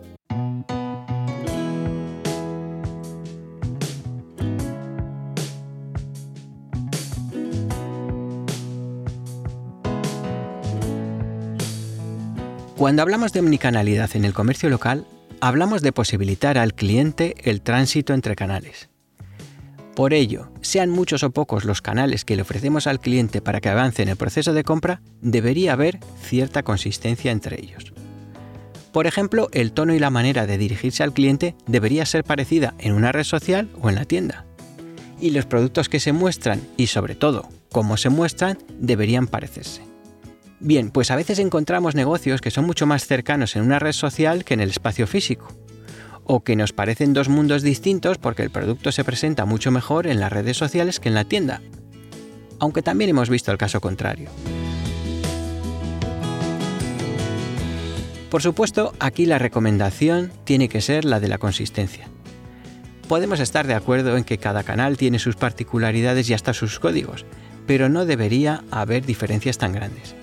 Cuando 12.82 13.02
hablamos 13.02 13.32
de 13.32 13.38
omnicanalidad 13.38 14.10
en 14.16 14.24
el 14.24 14.32
comercio 14.32 14.68
local, 14.68 15.06
hablamos 15.40 15.82
de 15.82 15.92
posibilitar 15.92 16.58
al 16.58 16.74
cliente 16.74 17.36
el 17.44 17.62
tránsito 17.62 18.12
entre 18.12 18.34
canales. 18.34 18.91
Por 19.94 20.14
ello, 20.14 20.50
sean 20.62 20.88
muchos 20.88 21.22
o 21.22 21.30
pocos 21.30 21.64
los 21.64 21.82
canales 21.82 22.24
que 22.24 22.34
le 22.34 22.42
ofrecemos 22.42 22.86
al 22.86 22.98
cliente 22.98 23.42
para 23.42 23.60
que 23.60 23.68
avance 23.68 24.02
en 24.02 24.08
el 24.08 24.16
proceso 24.16 24.54
de 24.54 24.64
compra, 24.64 25.02
debería 25.20 25.74
haber 25.74 26.00
cierta 26.22 26.62
consistencia 26.62 27.30
entre 27.30 27.60
ellos. 27.60 27.92
Por 28.92 29.06
ejemplo, 29.06 29.48
el 29.52 29.72
tono 29.72 29.94
y 29.94 29.98
la 29.98 30.10
manera 30.10 30.46
de 30.46 30.56
dirigirse 30.56 31.02
al 31.02 31.12
cliente 31.12 31.54
debería 31.66 32.06
ser 32.06 32.24
parecida 32.24 32.74
en 32.78 32.94
una 32.94 33.12
red 33.12 33.24
social 33.24 33.68
o 33.82 33.90
en 33.90 33.96
la 33.96 34.06
tienda. 34.06 34.46
Y 35.20 35.30
los 35.30 35.44
productos 35.44 35.88
que 35.88 36.00
se 36.00 36.12
muestran 36.12 36.60
y 36.76 36.86
sobre 36.86 37.14
todo 37.14 37.48
cómo 37.70 37.96
se 37.96 38.08
muestran 38.08 38.58
deberían 38.78 39.26
parecerse. 39.26 39.82
Bien, 40.58 40.90
pues 40.90 41.10
a 41.10 41.16
veces 41.16 41.38
encontramos 41.38 41.94
negocios 41.94 42.40
que 42.40 42.50
son 42.50 42.64
mucho 42.64 42.86
más 42.86 43.06
cercanos 43.06 43.56
en 43.56 43.62
una 43.62 43.78
red 43.78 43.92
social 43.92 44.44
que 44.44 44.54
en 44.54 44.60
el 44.60 44.70
espacio 44.70 45.06
físico 45.06 45.48
o 46.24 46.44
que 46.44 46.56
nos 46.56 46.72
parecen 46.72 47.12
dos 47.12 47.28
mundos 47.28 47.62
distintos 47.62 48.18
porque 48.18 48.42
el 48.42 48.50
producto 48.50 48.92
se 48.92 49.04
presenta 49.04 49.44
mucho 49.44 49.70
mejor 49.70 50.06
en 50.06 50.20
las 50.20 50.32
redes 50.32 50.56
sociales 50.56 51.00
que 51.00 51.08
en 51.08 51.14
la 51.14 51.24
tienda. 51.24 51.60
Aunque 52.58 52.82
también 52.82 53.10
hemos 53.10 53.28
visto 53.28 53.50
el 53.50 53.58
caso 53.58 53.80
contrario. 53.80 54.30
Por 58.30 58.40
supuesto, 58.40 58.94
aquí 58.98 59.26
la 59.26 59.38
recomendación 59.38 60.32
tiene 60.44 60.68
que 60.68 60.80
ser 60.80 61.04
la 61.04 61.20
de 61.20 61.28
la 61.28 61.38
consistencia. 61.38 62.08
Podemos 63.06 63.40
estar 63.40 63.66
de 63.66 63.74
acuerdo 63.74 64.16
en 64.16 64.24
que 64.24 64.38
cada 64.38 64.62
canal 64.62 64.96
tiene 64.96 65.18
sus 65.18 65.36
particularidades 65.36 66.30
y 66.30 66.34
hasta 66.34 66.54
sus 66.54 66.78
códigos, 66.78 67.26
pero 67.66 67.90
no 67.90 68.06
debería 68.06 68.64
haber 68.70 69.04
diferencias 69.04 69.58
tan 69.58 69.72
grandes. 69.72 70.16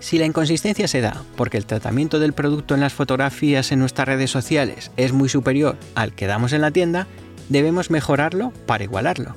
Si 0.00 0.18
la 0.18 0.26
inconsistencia 0.26 0.86
se 0.86 1.00
da 1.00 1.22
porque 1.36 1.56
el 1.56 1.66
tratamiento 1.66 2.20
del 2.20 2.32
producto 2.32 2.74
en 2.74 2.80
las 2.80 2.92
fotografías 2.92 3.72
en 3.72 3.80
nuestras 3.80 4.06
redes 4.06 4.30
sociales 4.30 4.92
es 4.96 5.12
muy 5.12 5.28
superior 5.28 5.76
al 5.94 6.14
que 6.14 6.26
damos 6.26 6.52
en 6.52 6.60
la 6.60 6.70
tienda, 6.70 7.08
debemos 7.48 7.90
mejorarlo 7.90 8.52
para 8.66 8.84
igualarlo. 8.84 9.34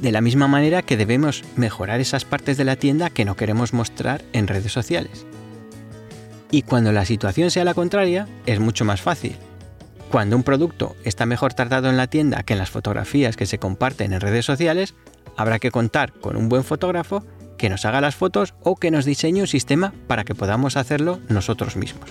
De 0.00 0.12
la 0.12 0.20
misma 0.20 0.48
manera 0.48 0.82
que 0.82 0.96
debemos 0.96 1.42
mejorar 1.56 2.00
esas 2.00 2.24
partes 2.24 2.56
de 2.56 2.64
la 2.64 2.76
tienda 2.76 3.10
que 3.10 3.24
no 3.24 3.36
queremos 3.36 3.72
mostrar 3.72 4.22
en 4.32 4.46
redes 4.46 4.72
sociales. 4.72 5.26
Y 6.50 6.62
cuando 6.62 6.92
la 6.92 7.04
situación 7.04 7.50
sea 7.50 7.64
la 7.64 7.74
contraria, 7.74 8.28
es 8.46 8.60
mucho 8.60 8.84
más 8.84 9.00
fácil. 9.00 9.36
Cuando 10.10 10.36
un 10.36 10.44
producto 10.44 10.94
está 11.04 11.26
mejor 11.26 11.54
tratado 11.54 11.90
en 11.90 11.96
la 11.96 12.06
tienda 12.06 12.42
que 12.42 12.52
en 12.52 12.58
las 12.58 12.70
fotografías 12.70 13.36
que 13.36 13.46
se 13.46 13.58
comparten 13.58 14.12
en 14.12 14.20
redes 14.20 14.44
sociales, 14.44 14.94
habrá 15.36 15.58
que 15.58 15.70
contar 15.70 16.12
con 16.12 16.36
un 16.36 16.48
buen 16.48 16.62
fotógrafo 16.62 17.24
que 17.56 17.68
nos 17.68 17.84
haga 17.84 18.00
las 18.00 18.16
fotos 18.16 18.54
o 18.62 18.76
que 18.76 18.90
nos 18.90 19.04
diseñe 19.04 19.40
un 19.40 19.46
sistema 19.46 19.92
para 20.06 20.24
que 20.24 20.34
podamos 20.34 20.76
hacerlo 20.76 21.20
nosotros 21.28 21.76
mismos. 21.76 22.10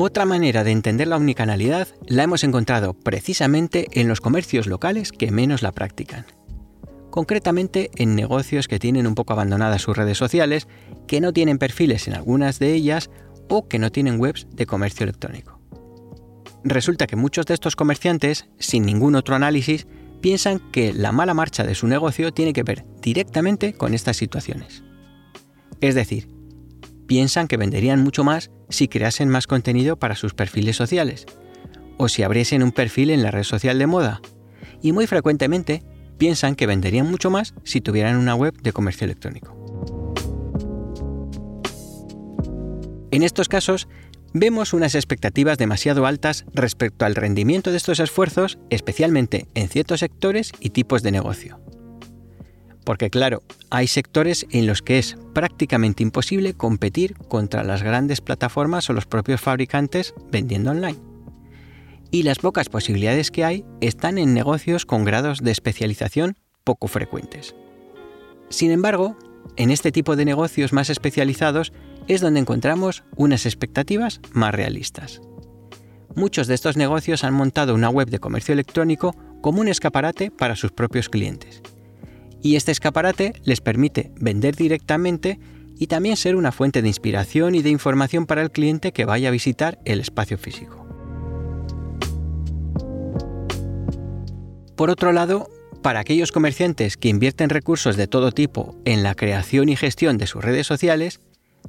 Otra 0.00 0.24
manera 0.24 0.62
de 0.62 0.70
entender 0.70 1.08
la 1.08 1.16
omnicanalidad 1.16 1.88
la 2.06 2.22
hemos 2.22 2.44
encontrado 2.44 2.94
precisamente 2.94 3.88
en 4.00 4.06
los 4.06 4.20
comercios 4.20 4.68
locales 4.68 5.10
que 5.10 5.32
menos 5.32 5.60
la 5.60 5.72
practican. 5.72 6.24
Concretamente 7.10 7.90
en 7.96 8.14
negocios 8.14 8.68
que 8.68 8.78
tienen 8.78 9.08
un 9.08 9.16
poco 9.16 9.32
abandonadas 9.32 9.82
sus 9.82 9.96
redes 9.96 10.16
sociales, 10.16 10.68
que 11.08 11.20
no 11.20 11.32
tienen 11.32 11.58
perfiles 11.58 12.06
en 12.06 12.14
algunas 12.14 12.60
de 12.60 12.74
ellas 12.74 13.10
o 13.48 13.68
que 13.68 13.78
no 13.78 13.90
tienen 13.90 14.20
webs 14.20 14.46
de 14.52 14.66
comercio 14.66 15.04
electrónico. 15.04 15.60
Resulta 16.64 17.06
que 17.06 17.16
muchos 17.16 17.46
de 17.46 17.54
estos 17.54 17.76
comerciantes, 17.76 18.48
sin 18.58 18.84
ningún 18.84 19.14
otro 19.14 19.34
análisis, 19.34 19.86
piensan 20.20 20.58
que 20.72 20.92
la 20.92 21.12
mala 21.12 21.34
marcha 21.34 21.64
de 21.64 21.74
su 21.74 21.86
negocio 21.86 22.32
tiene 22.32 22.52
que 22.52 22.62
ver 22.62 22.84
directamente 23.00 23.72
con 23.72 23.94
estas 23.94 24.16
situaciones. 24.16 24.82
Es 25.80 25.94
decir, 25.94 26.28
piensan 27.06 27.48
que 27.48 27.56
venderían 27.56 28.02
mucho 28.02 28.24
más 28.24 28.50
si 28.68 28.88
creasen 28.88 29.28
más 29.28 29.46
contenido 29.46 29.98
para 29.98 30.16
sus 30.16 30.34
perfiles 30.34 30.76
sociales, 30.76 31.26
o 31.96 32.08
si 32.08 32.22
abriesen 32.22 32.62
un 32.62 32.72
perfil 32.72 33.10
en 33.10 33.22
la 33.22 33.30
red 33.30 33.44
social 33.44 33.78
de 33.78 33.86
moda, 33.86 34.20
y 34.82 34.92
muy 34.92 35.06
frecuentemente 35.06 35.82
piensan 36.18 36.54
que 36.54 36.66
venderían 36.66 37.10
mucho 37.10 37.30
más 37.30 37.54
si 37.64 37.80
tuvieran 37.80 38.16
una 38.16 38.34
web 38.34 38.54
de 38.60 38.72
comercio 38.72 39.04
electrónico. 39.04 39.57
En 43.10 43.22
estos 43.22 43.48
casos, 43.48 43.88
vemos 44.34 44.74
unas 44.74 44.94
expectativas 44.94 45.56
demasiado 45.56 46.06
altas 46.06 46.44
respecto 46.52 47.06
al 47.06 47.14
rendimiento 47.14 47.70
de 47.70 47.78
estos 47.78 48.00
esfuerzos, 48.00 48.58
especialmente 48.68 49.48
en 49.54 49.68
ciertos 49.68 50.00
sectores 50.00 50.52
y 50.60 50.70
tipos 50.70 51.02
de 51.02 51.12
negocio. 51.12 51.60
Porque 52.84 53.10
claro, 53.10 53.42
hay 53.70 53.86
sectores 53.86 54.46
en 54.50 54.66
los 54.66 54.82
que 54.82 54.98
es 54.98 55.16
prácticamente 55.34 56.02
imposible 56.02 56.54
competir 56.54 57.14
contra 57.14 57.64
las 57.64 57.82
grandes 57.82 58.20
plataformas 58.20 58.88
o 58.88 58.92
los 58.92 59.06
propios 59.06 59.40
fabricantes 59.40 60.14
vendiendo 60.30 60.70
online. 60.70 60.98
Y 62.10 62.22
las 62.22 62.38
pocas 62.38 62.68
posibilidades 62.68 63.30
que 63.30 63.44
hay 63.44 63.64
están 63.80 64.16
en 64.16 64.32
negocios 64.32 64.86
con 64.86 65.04
grados 65.04 65.40
de 65.40 65.50
especialización 65.50 66.38
poco 66.64 66.88
frecuentes. 66.88 67.54
Sin 68.48 68.70
embargo, 68.70 69.16
en 69.56 69.70
este 69.70 69.92
tipo 69.92 70.16
de 70.16 70.24
negocios 70.24 70.72
más 70.72 70.88
especializados 70.88 71.72
es 72.08 72.20
donde 72.20 72.40
encontramos 72.40 73.04
unas 73.16 73.46
expectativas 73.46 74.20
más 74.32 74.54
realistas. 74.54 75.20
Muchos 76.16 76.46
de 76.46 76.54
estos 76.54 76.76
negocios 76.76 77.22
han 77.22 77.34
montado 77.34 77.74
una 77.74 77.90
web 77.90 78.08
de 78.08 78.18
comercio 78.18 78.52
electrónico 78.52 79.14
como 79.40 79.60
un 79.60 79.68
escaparate 79.68 80.30
para 80.30 80.56
sus 80.56 80.72
propios 80.72 81.08
clientes. 81.08 81.62
Y 82.42 82.56
este 82.56 82.72
escaparate 82.72 83.34
les 83.44 83.60
permite 83.60 84.10
vender 84.16 84.56
directamente 84.56 85.38
y 85.78 85.86
también 85.86 86.16
ser 86.16 86.34
una 86.34 86.50
fuente 86.50 86.82
de 86.82 86.88
inspiración 86.88 87.54
y 87.54 87.62
de 87.62 87.70
información 87.70 88.26
para 88.26 88.42
el 88.42 88.50
cliente 88.50 88.92
que 88.92 89.04
vaya 89.04 89.28
a 89.28 89.32
visitar 89.32 89.78
el 89.84 90.00
espacio 90.00 90.38
físico. 90.38 90.84
Por 94.74 94.90
otro 94.90 95.12
lado, 95.12 95.48
Para 95.82 96.00
aquellos 96.00 96.32
comerciantes 96.32 96.96
que 96.96 97.08
invierten 97.08 97.50
recursos 97.50 97.96
de 97.96 98.08
todo 98.08 98.32
tipo 98.32 98.76
en 98.84 99.02
la 99.04 99.14
creación 99.14 99.68
y 99.68 99.76
gestión 99.76 100.18
de 100.18 100.26
sus 100.26 100.42
redes 100.42 100.66
sociales, 100.66 101.20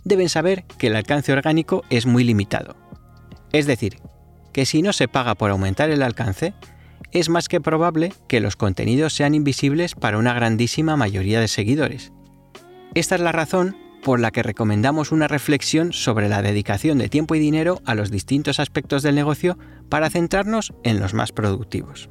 deben 0.03 0.29
saber 0.29 0.65
que 0.77 0.87
el 0.87 0.95
alcance 0.95 1.33
orgánico 1.33 1.83
es 1.89 2.05
muy 2.05 2.23
limitado. 2.23 2.75
Es 3.51 3.65
decir, 3.65 3.99
que 4.53 4.65
si 4.65 4.81
no 4.81 4.93
se 4.93 5.07
paga 5.07 5.35
por 5.35 5.51
aumentar 5.51 5.89
el 5.89 6.01
alcance, 6.01 6.53
es 7.11 7.29
más 7.29 7.47
que 7.47 7.61
probable 7.61 8.13
que 8.27 8.39
los 8.39 8.55
contenidos 8.55 9.13
sean 9.13 9.33
invisibles 9.33 9.95
para 9.95 10.17
una 10.17 10.33
grandísima 10.33 10.95
mayoría 10.95 11.39
de 11.39 11.47
seguidores. 11.47 12.11
Esta 12.93 13.15
es 13.15 13.21
la 13.21 13.31
razón 13.31 13.77
por 14.03 14.19
la 14.19 14.31
que 14.31 14.43
recomendamos 14.43 15.11
una 15.11 15.27
reflexión 15.27 15.91
sobre 15.93 16.29
la 16.29 16.41
dedicación 16.41 16.97
de 16.97 17.09
tiempo 17.09 17.35
y 17.35 17.39
dinero 17.39 17.81
a 17.85 17.95
los 17.95 18.11
distintos 18.11 18.59
aspectos 18.59 19.03
del 19.03 19.15
negocio 19.15 19.57
para 19.89 20.09
centrarnos 20.09 20.73
en 20.83 20.99
los 20.99 21.13
más 21.13 21.31
productivos. 21.31 22.09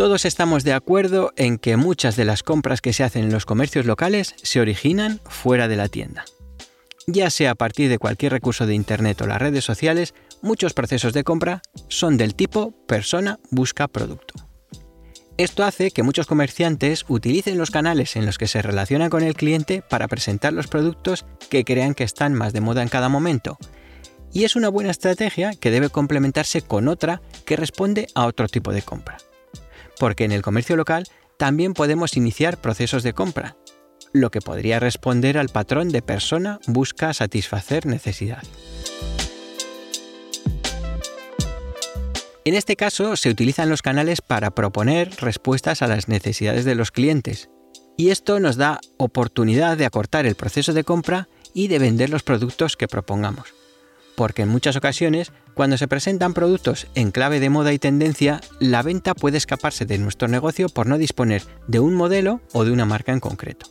Todos 0.00 0.24
estamos 0.24 0.64
de 0.64 0.72
acuerdo 0.72 1.30
en 1.36 1.58
que 1.58 1.76
muchas 1.76 2.16
de 2.16 2.24
las 2.24 2.42
compras 2.42 2.80
que 2.80 2.94
se 2.94 3.04
hacen 3.04 3.24
en 3.24 3.32
los 3.32 3.44
comercios 3.44 3.84
locales 3.84 4.34
se 4.42 4.58
originan 4.58 5.20
fuera 5.26 5.68
de 5.68 5.76
la 5.76 5.88
tienda. 5.88 6.24
Ya 7.06 7.28
sea 7.28 7.50
a 7.50 7.54
partir 7.54 7.90
de 7.90 7.98
cualquier 7.98 8.32
recurso 8.32 8.64
de 8.64 8.74
Internet 8.74 9.20
o 9.20 9.26
las 9.26 9.42
redes 9.42 9.62
sociales, 9.62 10.14
muchos 10.40 10.72
procesos 10.72 11.12
de 11.12 11.22
compra 11.22 11.60
son 11.88 12.16
del 12.16 12.34
tipo 12.34 12.72
persona 12.86 13.40
busca 13.50 13.88
producto. 13.88 14.32
Esto 15.36 15.64
hace 15.64 15.90
que 15.90 16.02
muchos 16.02 16.26
comerciantes 16.26 17.04
utilicen 17.06 17.58
los 17.58 17.70
canales 17.70 18.16
en 18.16 18.24
los 18.24 18.38
que 18.38 18.48
se 18.48 18.62
relacionan 18.62 19.10
con 19.10 19.22
el 19.22 19.34
cliente 19.34 19.82
para 19.82 20.08
presentar 20.08 20.54
los 20.54 20.66
productos 20.66 21.26
que 21.50 21.62
crean 21.62 21.92
que 21.92 22.04
están 22.04 22.32
más 22.32 22.54
de 22.54 22.62
moda 22.62 22.80
en 22.80 22.88
cada 22.88 23.10
momento. 23.10 23.58
Y 24.32 24.44
es 24.44 24.56
una 24.56 24.70
buena 24.70 24.92
estrategia 24.92 25.52
que 25.60 25.70
debe 25.70 25.90
complementarse 25.90 26.62
con 26.62 26.88
otra 26.88 27.20
que 27.44 27.56
responde 27.56 28.06
a 28.14 28.24
otro 28.24 28.48
tipo 28.48 28.72
de 28.72 28.80
compra 28.80 29.18
porque 30.00 30.24
en 30.24 30.32
el 30.32 30.40
comercio 30.40 30.76
local 30.76 31.06
también 31.36 31.74
podemos 31.74 32.16
iniciar 32.16 32.60
procesos 32.60 33.02
de 33.02 33.12
compra, 33.12 33.56
lo 34.12 34.30
que 34.30 34.40
podría 34.40 34.80
responder 34.80 35.36
al 35.36 35.50
patrón 35.50 35.90
de 35.90 36.00
persona 36.00 36.58
busca 36.66 37.12
satisfacer 37.12 37.84
necesidad. 37.84 38.42
En 42.46 42.54
este 42.54 42.76
caso 42.76 43.14
se 43.14 43.28
utilizan 43.28 43.68
los 43.68 43.82
canales 43.82 44.22
para 44.22 44.52
proponer 44.52 45.14
respuestas 45.20 45.82
a 45.82 45.86
las 45.86 46.08
necesidades 46.08 46.64
de 46.64 46.74
los 46.74 46.90
clientes, 46.90 47.50
y 47.98 48.08
esto 48.08 48.40
nos 48.40 48.56
da 48.56 48.80
oportunidad 48.96 49.76
de 49.76 49.84
acortar 49.84 50.24
el 50.24 50.34
proceso 50.34 50.72
de 50.72 50.82
compra 50.82 51.28
y 51.52 51.68
de 51.68 51.78
vender 51.78 52.08
los 52.08 52.22
productos 52.22 52.78
que 52.78 52.88
propongamos 52.88 53.59
porque 54.20 54.42
en 54.42 54.50
muchas 54.50 54.76
ocasiones, 54.76 55.32
cuando 55.54 55.78
se 55.78 55.88
presentan 55.88 56.34
productos 56.34 56.88
en 56.94 57.10
clave 57.10 57.40
de 57.40 57.48
moda 57.48 57.72
y 57.72 57.78
tendencia, 57.78 58.42
la 58.58 58.82
venta 58.82 59.14
puede 59.14 59.38
escaparse 59.38 59.86
de 59.86 59.96
nuestro 59.96 60.28
negocio 60.28 60.68
por 60.68 60.86
no 60.86 60.98
disponer 60.98 61.42
de 61.68 61.80
un 61.80 61.94
modelo 61.94 62.42
o 62.52 62.66
de 62.66 62.70
una 62.70 62.84
marca 62.84 63.12
en 63.12 63.20
concreto. 63.20 63.68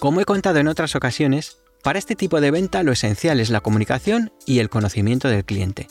Como 0.00 0.22
he 0.22 0.24
contado 0.24 0.60
en 0.60 0.66
otras 0.66 0.96
ocasiones, 0.96 1.58
para 1.82 1.98
este 1.98 2.16
tipo 2.16 2.40
de 2.40 2.52
venta 2.52 2.82
lo 2.82 2.92
esencial 2.92 3.38
es 3.38 3.50
la 3.50 3.60
comunicación 3.60 4.32
y 4.46 4.60
el 4.60 4.70
conocimiento 4.70 5.28
del 5.28 5.44
cliente, 5.44 5.88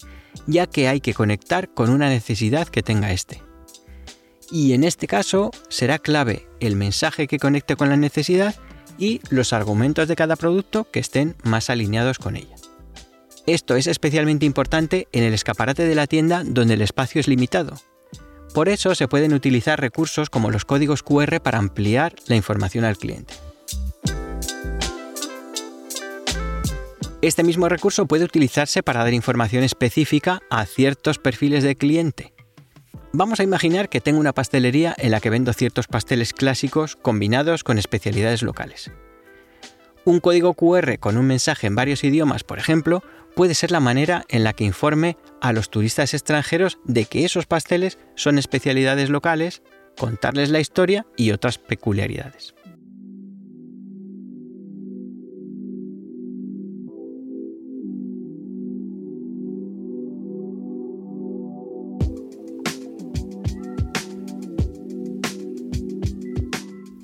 ya 0.47 0.65
que 0.65 0.87
hay 0.87 0.99
que 0.99 1.13
conectar 1.13 1.71
con 1.71 1.91
una 1.91 2.09
necesidad 2.09 2.67
que 2.67 2.81
tenga 2.81 3.11
éste. 3.11 3.43
Y 4.49 4.73
en 4.73 4.83
este 4.83 5.05
caso 5.05 5.51
será 5.69 5.99
clave 5.99 6.47
el 6.59 6.75
mensaje 6.75 7.27
que 7.27 7.37
conecte 7.37 7.75
con 7.75 7.89
la 7.89 7.97
necesidad 7.97 8.55
y 8.97 9.21
los 9.29 9.53
argumentos 9.53 10.07
de 10.07 10.15
cada 10.15 10.37
producto 10.37 10.89
que 10.89 10.99
estén 10.99 11.35
más 11.43 11.69
alineados 11.69 12.17
con 12.17 12.35
ella. 12.35 12.55
Esto 13.45 13.75
es 13.75 13.87
especialmente 13.87 14.45
importante 14.45 15.09
en 15.11 15.23
el 15.23 15.33
escaparate 15.33 15.83
de 15.85 15.95
la 15.95 16.07
tienda 16.07 16.43
donde 16.45 16.75
el 16.75 16.81
espacio 16.81 17.19
es 17.19 17.27
limitado. 17.27 17.75
Por 18.53 18.69
eso 18.69 18.95
se 18.95 19.09
pueden 19.09 19.33
utilizar 19.33 19.81
recursos 19.81 20.29
como 20.29 20.49
los 20.49 20.63
códigos 20.63 21.03
QR 21.03 21.41
para 21.41 21.57
ampliar 21.57 22.15
la 22.27 22.37
información 22.37 22.85
al 22.85 22.97
cliente. 22.97 23.33
Este 27.21 27.43
mismo 27.43 27.67
recurso 27.67 28.05
puede 28.05 28.23
utilizarse 28.23 28.81
para 28.81 29.03
dar 29.03 29.13
información 29.13 29.63
específica 29.63 30.41
a 30.49 30.65
ciertos 30.65 31.19
perfiles 31.19 31.63
de 31.63 31.75
cliente. 31.75 32.33
Vamos 33.11 33.41
a 33.41 33.43
imaginar 33.43 33.89
que 33.89 34.01
tengo 34.01 34.19
una 34.19 34.33
pastelería 34.33 34.95
en 34.97 35.11
la 35.11 35.19
que 35.19 35.29
vendo 35.29 35.51
ciertos 35.51 35.87
pasteles 35.87 36.31
clásicos 36.33 36.95
combinados 36.95 37.63
con 37.63 37.77
especialidades 37.77 38.41
locales. 38.41 38.91
Un 40.05 40.19
código 40.19 40.53
QR 40.53 40.99
con 40.99 41.17
un 41.17 41.25
mensaje 41.25 41.67
en 41.67 41.75
varios 41.75 42.03
idiomas, 42.03 42.43
por 42.43 42.59
ejemplo, 42.59 43.03
puede 43.35 43.55
ser 43.55 43.71
la 43.71 43.79
manera 43.79 44.25
en 44.29 44.43
la 44.43 44.53
que 44.53 44.63
informe 44.63 45.17
a 45.41 45.53
los 45.53 45.69
turistas 45.69 46.13
extranjeros 46.13 46.79
de 46.85 47.05
que 47.05 47.25
esos 47.25 47.45
pasteles 47.45 47.97
son 48.15 48.37
especialidades 48.37 49.09
locales, 49.09 49.61
contarles 49.97 50.49
la 50.49 50.59
historia 50.59 51.05
y 51.17 51.31
otras 51.31 51.57
peculiaridades. 51.57 52.53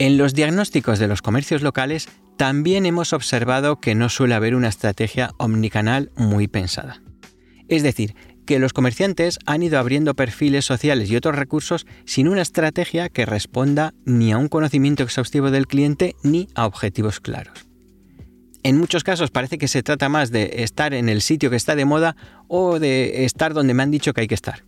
En 0.01 0.17
los 0.17 0.33
diagnósticos 0.33 0.97
de 0.97 1.09
los 1.09 1.21
comercios 1.21 1.61
locales 1.61 2.07
también 2.39 2.85
hemos 2.85 3.11
observado 3.11 3.81
que 3.81 3.95
no 3.95 4.07
suele 4.07 4.33
haber 4.33 4.55
una 4.55 4.69
estrategia 4.69 5.31
omnicanal 5.39 6.09
muy 6.15 6.47
pensada. 6.47 7.03
Es 7.67 7.83
decir, 7.83 8.15
que 8.45 8.59
los 8.59 8.71
comerciantes 8.71 9.39
han 9.45 9.61
ido 9.61 9.77
abriendo 9.77 10.15
perfiles 10.15 10.63
sociales 10.63 11.11
y 11.11 11.17
otros 11.17 11.35
recursos 11.35 11.85
sin 12.05 12.29
una 12.29 12.41
estrategia 12.41 13.09
que 13.09 13.25
responda 13.25 13.93
ni 14.05 14.31
a 14.31 14.37
un 14.37 14.47
conocimiento 14.47 15.03
exhaustivo 15.03 15.51
del 15.51 15.67
cliente 15.67 16.15
ni 16.23 16.47
a 16.55 16.65
objetivos 16.65 17.19
claros. 17.19 17.67
En 18.63 18.77
muchos 18.77 19.03
casos 19.03 19.31
parece 19.31 19.57
que 19.57 19.67
se 19.67 19.83
trata 19.83 20.07
más 20.07 20.31
de 20.31 20.63
estar 20.63 20.93
en 20.93 21.09
el 21.09 21.21
sitio 21.21 21.49
que 21.49 21.57
está 21.57 21.75
de 21.75 21.83
moda 21.83 22.15
o 22.47 22.79
de 22.79 23.25
estar 23.25 23.53
donde 23.53 23.73
me 23.73 23.83
han 23.83 23.91
dicho 23.91 24.13
que 24.13 24.21
hay 24.21 24.27
que 24.27 24.35
estar. 24.35 24.63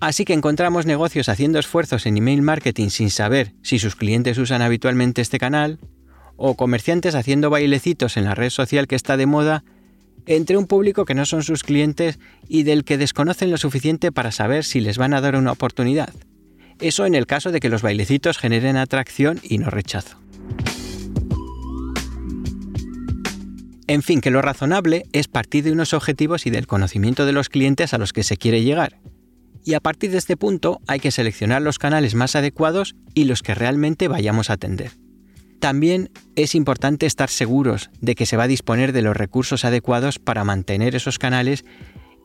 Así 0.00 0.24
que 0.24 0.32
encontramos 0.32 0.86
negocios 0.86 1.28
haciendo 1.28 1.58
esfuerzos 1.58 2.06
en 2.06 2.16
email 2.16 2.40
marketing 2.40 2.88
sin 2.88 3.10
saber 3.10 3.52
si 3.62 3.78
sus 3.78 3.96
clientes 3.96 4.38
usan 4.38 4.62
habitualmente 4.62 5.20
este 5.20 5.38
canal, 5.38 5.78
o 6.44 6.56
comerciantes 6.56 7.14
haciendo 7.14 7.50
bailecitos 7.50 8.16
en 8.16 8.24
la 8.24 8.34
red 8.34 8.50
social 8.50 8.88
que 8.88 8.96
está 8.96 9.16
de 9.16 9.26
moda 9.26 9.62
entre 10.26 10.56
un 10.56 10.66
público 10.66 11.04
que 11.04 11.14
no 11.14 11.24
son 11.24 11.44
sus 11.44 11.62
clientes 11.62 12.18
y 12.48 12.64
del 12.64 12.82
que 12.82 12.98
desconocen 12.98 13.52
lo 13.52 13.58
suficiente 13.58 14.10
para 14.10 14.32
saber 14.32 14.64
si 14.64 14.80
les 14.80 14.98
van 14.98 15.14
a 15.14 15.20
dar 15.20 15.36
una 15.36 15.52
oportunidad. 15.52 16.12
Eso 16.80 17.06
en 17.06 17.14
el 17.14 17.26
caso 17.26 17.52
de 17.52 17.60
que 17.60 17.68
los 17.68 17.82
bailecitos 17.82 18.38
generen 18.38 18.76
atracción 18.76 19.38
y 19.44 19.58
no 19.58 19.70
rechazo. 19.70 20.18
En 23.86 24.02
fin, 24.02 24.20
que 24.20 24.32
lo 24.32 24.42
razonable 24.42 25.04
es 25.12 25.28
partir 25.28 25.62
de 25.62 25.70
unos 25.70 25.94
objetivos 25.94 26.44
y 26.46 26.50
del 26.50 26.66
conocimiento 26.66 27.24
de 27.24 27.32
los 27.32 27.50
clientes 27.50 27.94
a 27.94 27.98
los 27.98 28.12
que 28.12 28.24
se 28.24 28.36
quiere 28.36 28.64
llegar. 28.64 28.98
Y 29.64 29.74
a 29.74 29.80
partir 29.80 30.10
de 30.10 30.18
este 30.18 30.36
punto 30.36 30.80
hay 30.88 30.98
que 30.98 31.12
seleccionar 31.12 31.62
los 31.62 31.78
canales 31.78 32.16
más 32.16 32.34
adecuados 32.34 32.96
y 33.14 33.26
los 33.26 33.42
que 33.42 33.54
realmente 33.54 34.08
vayamos 34.08 34.50
a 34.50 34.54
atender. 34.54 35.01
También 35.62 36.10
es 36.34 36.56
importante 36.56 37.06
estar 37.06 37.30
seguros 37.30 37.90
de 38.00 38.16
que 38.16 38.26
se 38.26 38.36
va 38.36 38.42
a 38.42 38.48
disponer 38.48 38.92
de 38.92 39.00
los 39.00 39.16
recursos 39.16 39.64
adecuados 39.64 40.18
para 40.18 40.42
mantener 40.42 40.96
esos 40.96 41.20
canales 41.20 41.64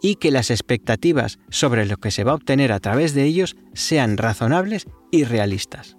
y 0.01 0.15
que 0.15 0.31
las 0.31 0.49
expectativas 0.49 1.37
sobre 1.51 1.85
lo 1.85 1.97
que 1.97 2.09
se 2.09 2.23
va 2.23 2.31
a 2.31 2.35
obtener 2.35 2.71
a 2.71 2.79
través 2.79 3.13
de 3.13 3.25
ellos 3.25 3.55
sean 3.75 4.17
razonables 4.17 4.87
y 5.11 5.23
realistas. 5.23 5.97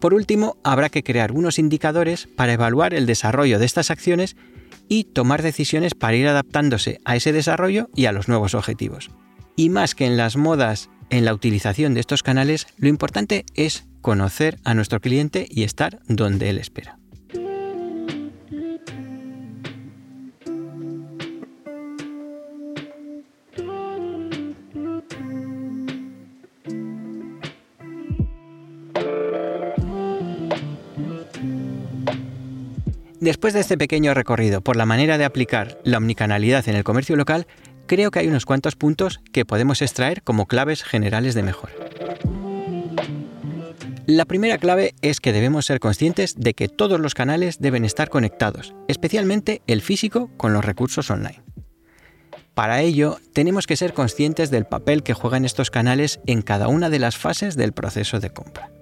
Por 0.00 0.12
último, 0.12 0.58
habrá 0.64 0.90
que 0.90 1.02
crear 1.02 1.32
unos 1.32 1.58
indicadores 1.58 2.28
para 2.36 2.52
evaluar 2.52 2.92
el 2.92 3.06
desarrollo 3.06 3.58
de 3.58 3.64
estas 3.64 3.90
acciones 3.90 4.36
y 4.90 5.04
tomar 5.04 5.40
decisiones 5.40 5.94
para 5.94 6.16
ir 6.16 6.28
adaptándose 6.28 6.98
a 7.06 7.16
ese 7.16 7.32
desarrollo 7.32 7.88
y 7.96 8.04
a 8.04 8.12
los 8.12 8.28
nuevos 8.28 8.52
objetivos. 8.52 9.08
Y 9.56 9.70
más 9.70 9.94
que 9.94 10.04
en 10.04 10.18
las 10.18 10.36
modas 10.36 10.90
en 11.08 11.24
la 11.24 11.32
utilización 11.32 11.94
de 11.94 12.00
estos 12.00 12.22
canales, 12.22 12.66
lo 12.76 12.88
importante 12.88 13.46
es 13.54 13.86
conocer 14.02 14.58
a 14.64 14.74
nuestro 14.74 15.00
cliente 15.00 15.46
y 15.48 15.62
estar 15.62 16.00
donde 16.06 16.50
él 16.50 16.58
espera. 16.58 16.98
Después 33.22 33.54
de 33.54 33.60
este 33.60 33.78
pequeño 33.78 34.14
recorrido 34.14 34.62
por 34.62 34.74
la 34.74 34.84
manera 34.84 35.16
de 35.16 35.24
aplicar 35.24 35.78
la 35.84 35.98
omnicanalidad 35.98 36.68
en 36.68 36.74
el 36.74 36.82
comercio 36.82 37.14
local, 37.14 37.46
creo 37.86 38.10
que 38.10 38.18
hay 38.18 38.26
unos 38.26 38.46
cuantos 38.46 38.74
puntos 38.74 39.20
que 39.32 39.44
podemos 39.44 39.80
extraer 39.80 40.24
como 40.24 40.46
claves 40.46 40.82
generales 40.82 41.34
de 41.34 41.44
mejora. 41.44 41.81
La 44.06 44.24
primera 44.24 44.58
clave 44.58 44.94
es 45.00 45.20
que 45.20 45.32
debemos 45.32 45.66
ser 45.66 45.78
conscientes 45.78 46.34
de 46.36 46.54
que 46.54 46.66
todos 46.66 46.98
los 46.98 47.14
canales 47.14 47.60
deben 47.60 47.84
estar 47.84 48.08
conectados, 48.08 48.74
especialmente 48.88 49.62
el 49.68 49.80
físico 49.80 50.28
con 50.36 50.52
los 50.52 50.64
recursos 50.64 51.08
online. 51.08 51.40
Para 52.54 52.80
ello, 52.80 53.18
tenemos 53.32 53.68
que 53.68 53.76
ser 53.76 53.94
conscientes 53.94 54.50
del 54.50 54.66
papel 54.66 55.04
que 55.04 55.14
juegan 55.14 55.44
estos 55.44 55.70
canales 55.70 56.18
en 56.26 56.42
cada 56.42 56.66
una 56.66 56.90
de 56.90 56.98
las 56.98 57.16
fases 57.16 57.56
del 57.56 57.72
proceso 57.72 58.18
de 58.18 58.30
compra. 58.30 58.72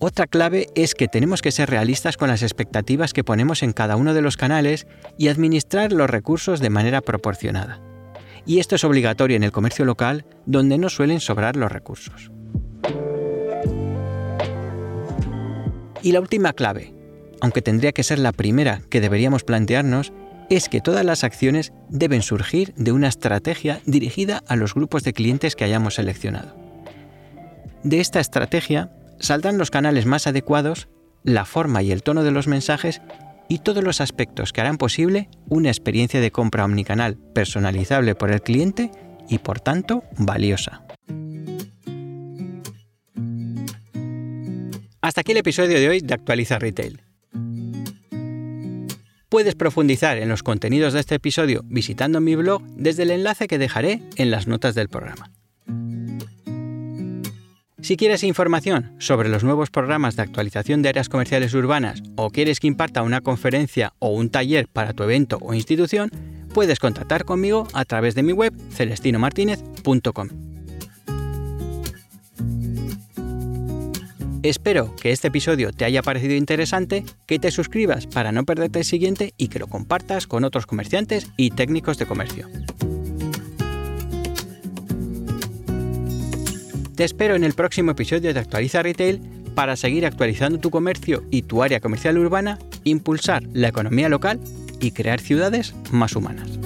Otra 0.00 0.26
clave 0.26 0.66
es 0.74 0.94
que 0.94 1.06
tenemos 1.06 1.40
que 1.40 1.52
ser 1.52 1.70
realistas 1.70 2.16
con 2.16 2.28
las 2.28 2.42
expectativas 2.42 3.12
que 3.12 3.24
ponemos 3.24 3.62
en 3.62 3.72
cada 3.72 3.94
uno 3.94 4.12
de 4.12 4.22
los 4.22 4.36
canales 4.36 4.88
y 5.16 5.28
administrar 5.28 5.92
los 5.92 6.10
recursos 6.10 6.58
de 6.58 6.68
manera 6.68 7.00
proporcionada. 7.00 7.80
Y 8.44 8.58
esto 8.58 8.74
es 8.74 8.82
obligatorio 8.82 9.36
en 9.36 9.44
el 9.44 9.52
comercio 9.52 9.84
local, 9.84 10.26
donde 10.46 10.78
no 10.78 10.88
suelen 10.88 11.20
sobrar 11.20 11.56
los 11.56 11.70
recursos. 11.70 12.30
Y 16.06 16.12
la 16.12 16.20
última 16.20 16.52
clave, 16.52 16.94
aunque 17.40 17.62
tendría 17.62 17.90
que 17.90 18.04
ser 18.04 18.20
la 18.20 18.30
primera 18.30 18.80
que 18.90 19.00
deberíamos 19.00 19.42
plantearnos, 19.42 20.12
es 20.48 20.68
que 20.68 20.80
todas 20.80 21.04
las 21.04 21.24
acciones 21.24 21.72
deben 21.88 22.22
surgir 22.22 22.72
de 22.76 22.92
una 22.92 23.08
estrategia 23.08 23.80
dirigida 23.86 24.44
a 24.46 24.54
los 24.54 24.72
grupos 24.72 25.02
de 25.02 25.12
clientes 25.12 25.56
que 25.56 25.64
hayamos 25.64 25.96
seleccionado. 25.96 26.54
De 27.82 27.98
esta 27.98 28.20
estrategia 28.20 28.92
saldrán 29.18 29.58
los 29.58 29.72
canales 29.72 30.06
más 30.06 30.28
adecuados, 30.28 30.86
la 31.24 31.44
forma 31.44 31.82
y 31.82 31.90
el 31.90 32.04
tono 32.04 32.22
de 32.22 32.30
los 32.30 32.46
mensajes 32.46 33.02
y 33.48 33.58
todos 33.58 33.82
los 33.82 34.00
aspectos 34.00 34.52
que 34.52 34.60
harán 34.60 34.78
posible 34.78 35.28
una 35.48 35.70
experiencia 35.70 36.20
de 36.20 36.30
compra 36.30 36.64
omnicanal 36.64 37.16
personalizable 37.34 38.14
por 38.14 38.30
el 38.30 38.42
cliente 38.42 38.92
y 39.28 39.38
por 39.38 39.58
tanto 39.58 40.04
valiosa. 40.18 40.86
Hasta 45.06 45.20
aquí 45.20 45.30
el 45.30 45.38
episodio 45.38 45.78
de 45.78 45.88
hoy 45.88 46.00
de 46.00 46.14
Actualiza 46.14 46.58
Retail. 46.58 47.00
Puedes 49.28 49.54
profundizar 49.54 50.18
en 50.18 50.28
los 50.28 50.42
contenidos 50.42 50.94
de 50.94 50.98
este 50.98 51.14
episodio 51.14 51.62
visitando 51.66 52.20
mi 52.20 52.34
blog 52.34 52.60
desde 52.74 53.04
el 53.04 53.12
enlace 53.12 53.46
que 53.46 53.56
dejaré 53.56 54.02
en 54.16 54.32
las 54.32 54.48
notas 54.48 54.74
del 54.74 54.88
programa. 54.88 55.30
Si 57.80 57.96
quieres 57.96 58.24
información 58.24 58.96
sobre 58.98 59.28
los 59.28 59.44
nuevos 59.44 59.70
programas 59.70 60.16
de 60.16 60.22
actualización 60.22 60.82
de 60.82 60.88
áreas 60.88 61.08
comerciales 61.08 61.54
urbanas 61.54 62.02
o 62.16 62.30
quieres 62.30 62.58
que 62.58 62.66
imparta 62.66 63.02
una 63.02 63.20
conferencia 63.20 63.92
o 64.00 64.08
un 64.08 64.28
taller 64.28 64.66
para 64.66 64.92
tu 64.92 65.04
evento 65.04 65.38
o 65.40 65.54
institución, 65.54 66.10
puedes 66.52 66.80
contactar 66.80 67.24
conmigo 67.24 67.68
a 67.74 67.84
través 67.84 68.16
de 68.16 68.24
mi 68.24 68.32
web 68.32 68.52
celestinomartinez.com. 68.70 70.55
Espero 74.48 74.94
que 74.94 75.10
este 75.10 75.26
episodio 75.26 75.72
te 75.72 75.84
haya 75.84 76.02
parecido 76.02 76.36
interesante, 76.36 77.04
que 77.26 77.40
te 77.40 77.50
suscribas 77.50 78.06
para 78.06 78.30
no 78.30 78.44
perderte 78.44 78.78
el 78.78 78.84
siguiente 78.84 79.34
y 79.36 79.48
que 79.48 79.58
lo 79.58 79.66
compartas 79.66 80.28
con 80.28 80.44
otros 80.44 80.66
comerciantes 80.66 81.32
y 81.36 81.50
técnicos 81.50 81.98
de 81.98 82.06
comercio. 82.06 82.46
Te 86.94 87.02
espero 87.02 87.34
en 87.34 87.42
el 87.42 87.54
próximo 87.54 87.90
episodio 87.90 88.32
de 88.32 88.38
Actualiza 88.38 88.84
Retail 88.84 89.20
para 89.56 89.74
seguir 89.74 90.06
actualizando 90.06 90.60
tu 90.60 90.70
comercio 90.70 91.24
y 91.32 91.42
tu 91.42 91.64
área 91.64 91.80
comercial 91.80 92.16
urbana, 92.16 92.60
impulsar 92.84 93.42
la 93.52 93.66
economía 93.66 94.08
local 94.08 94.38
y 94.78 94.92
crear 94.92 95.18
ciudades 95.18 95.74
más 95.90 96.14
humanas. 96.14 96.65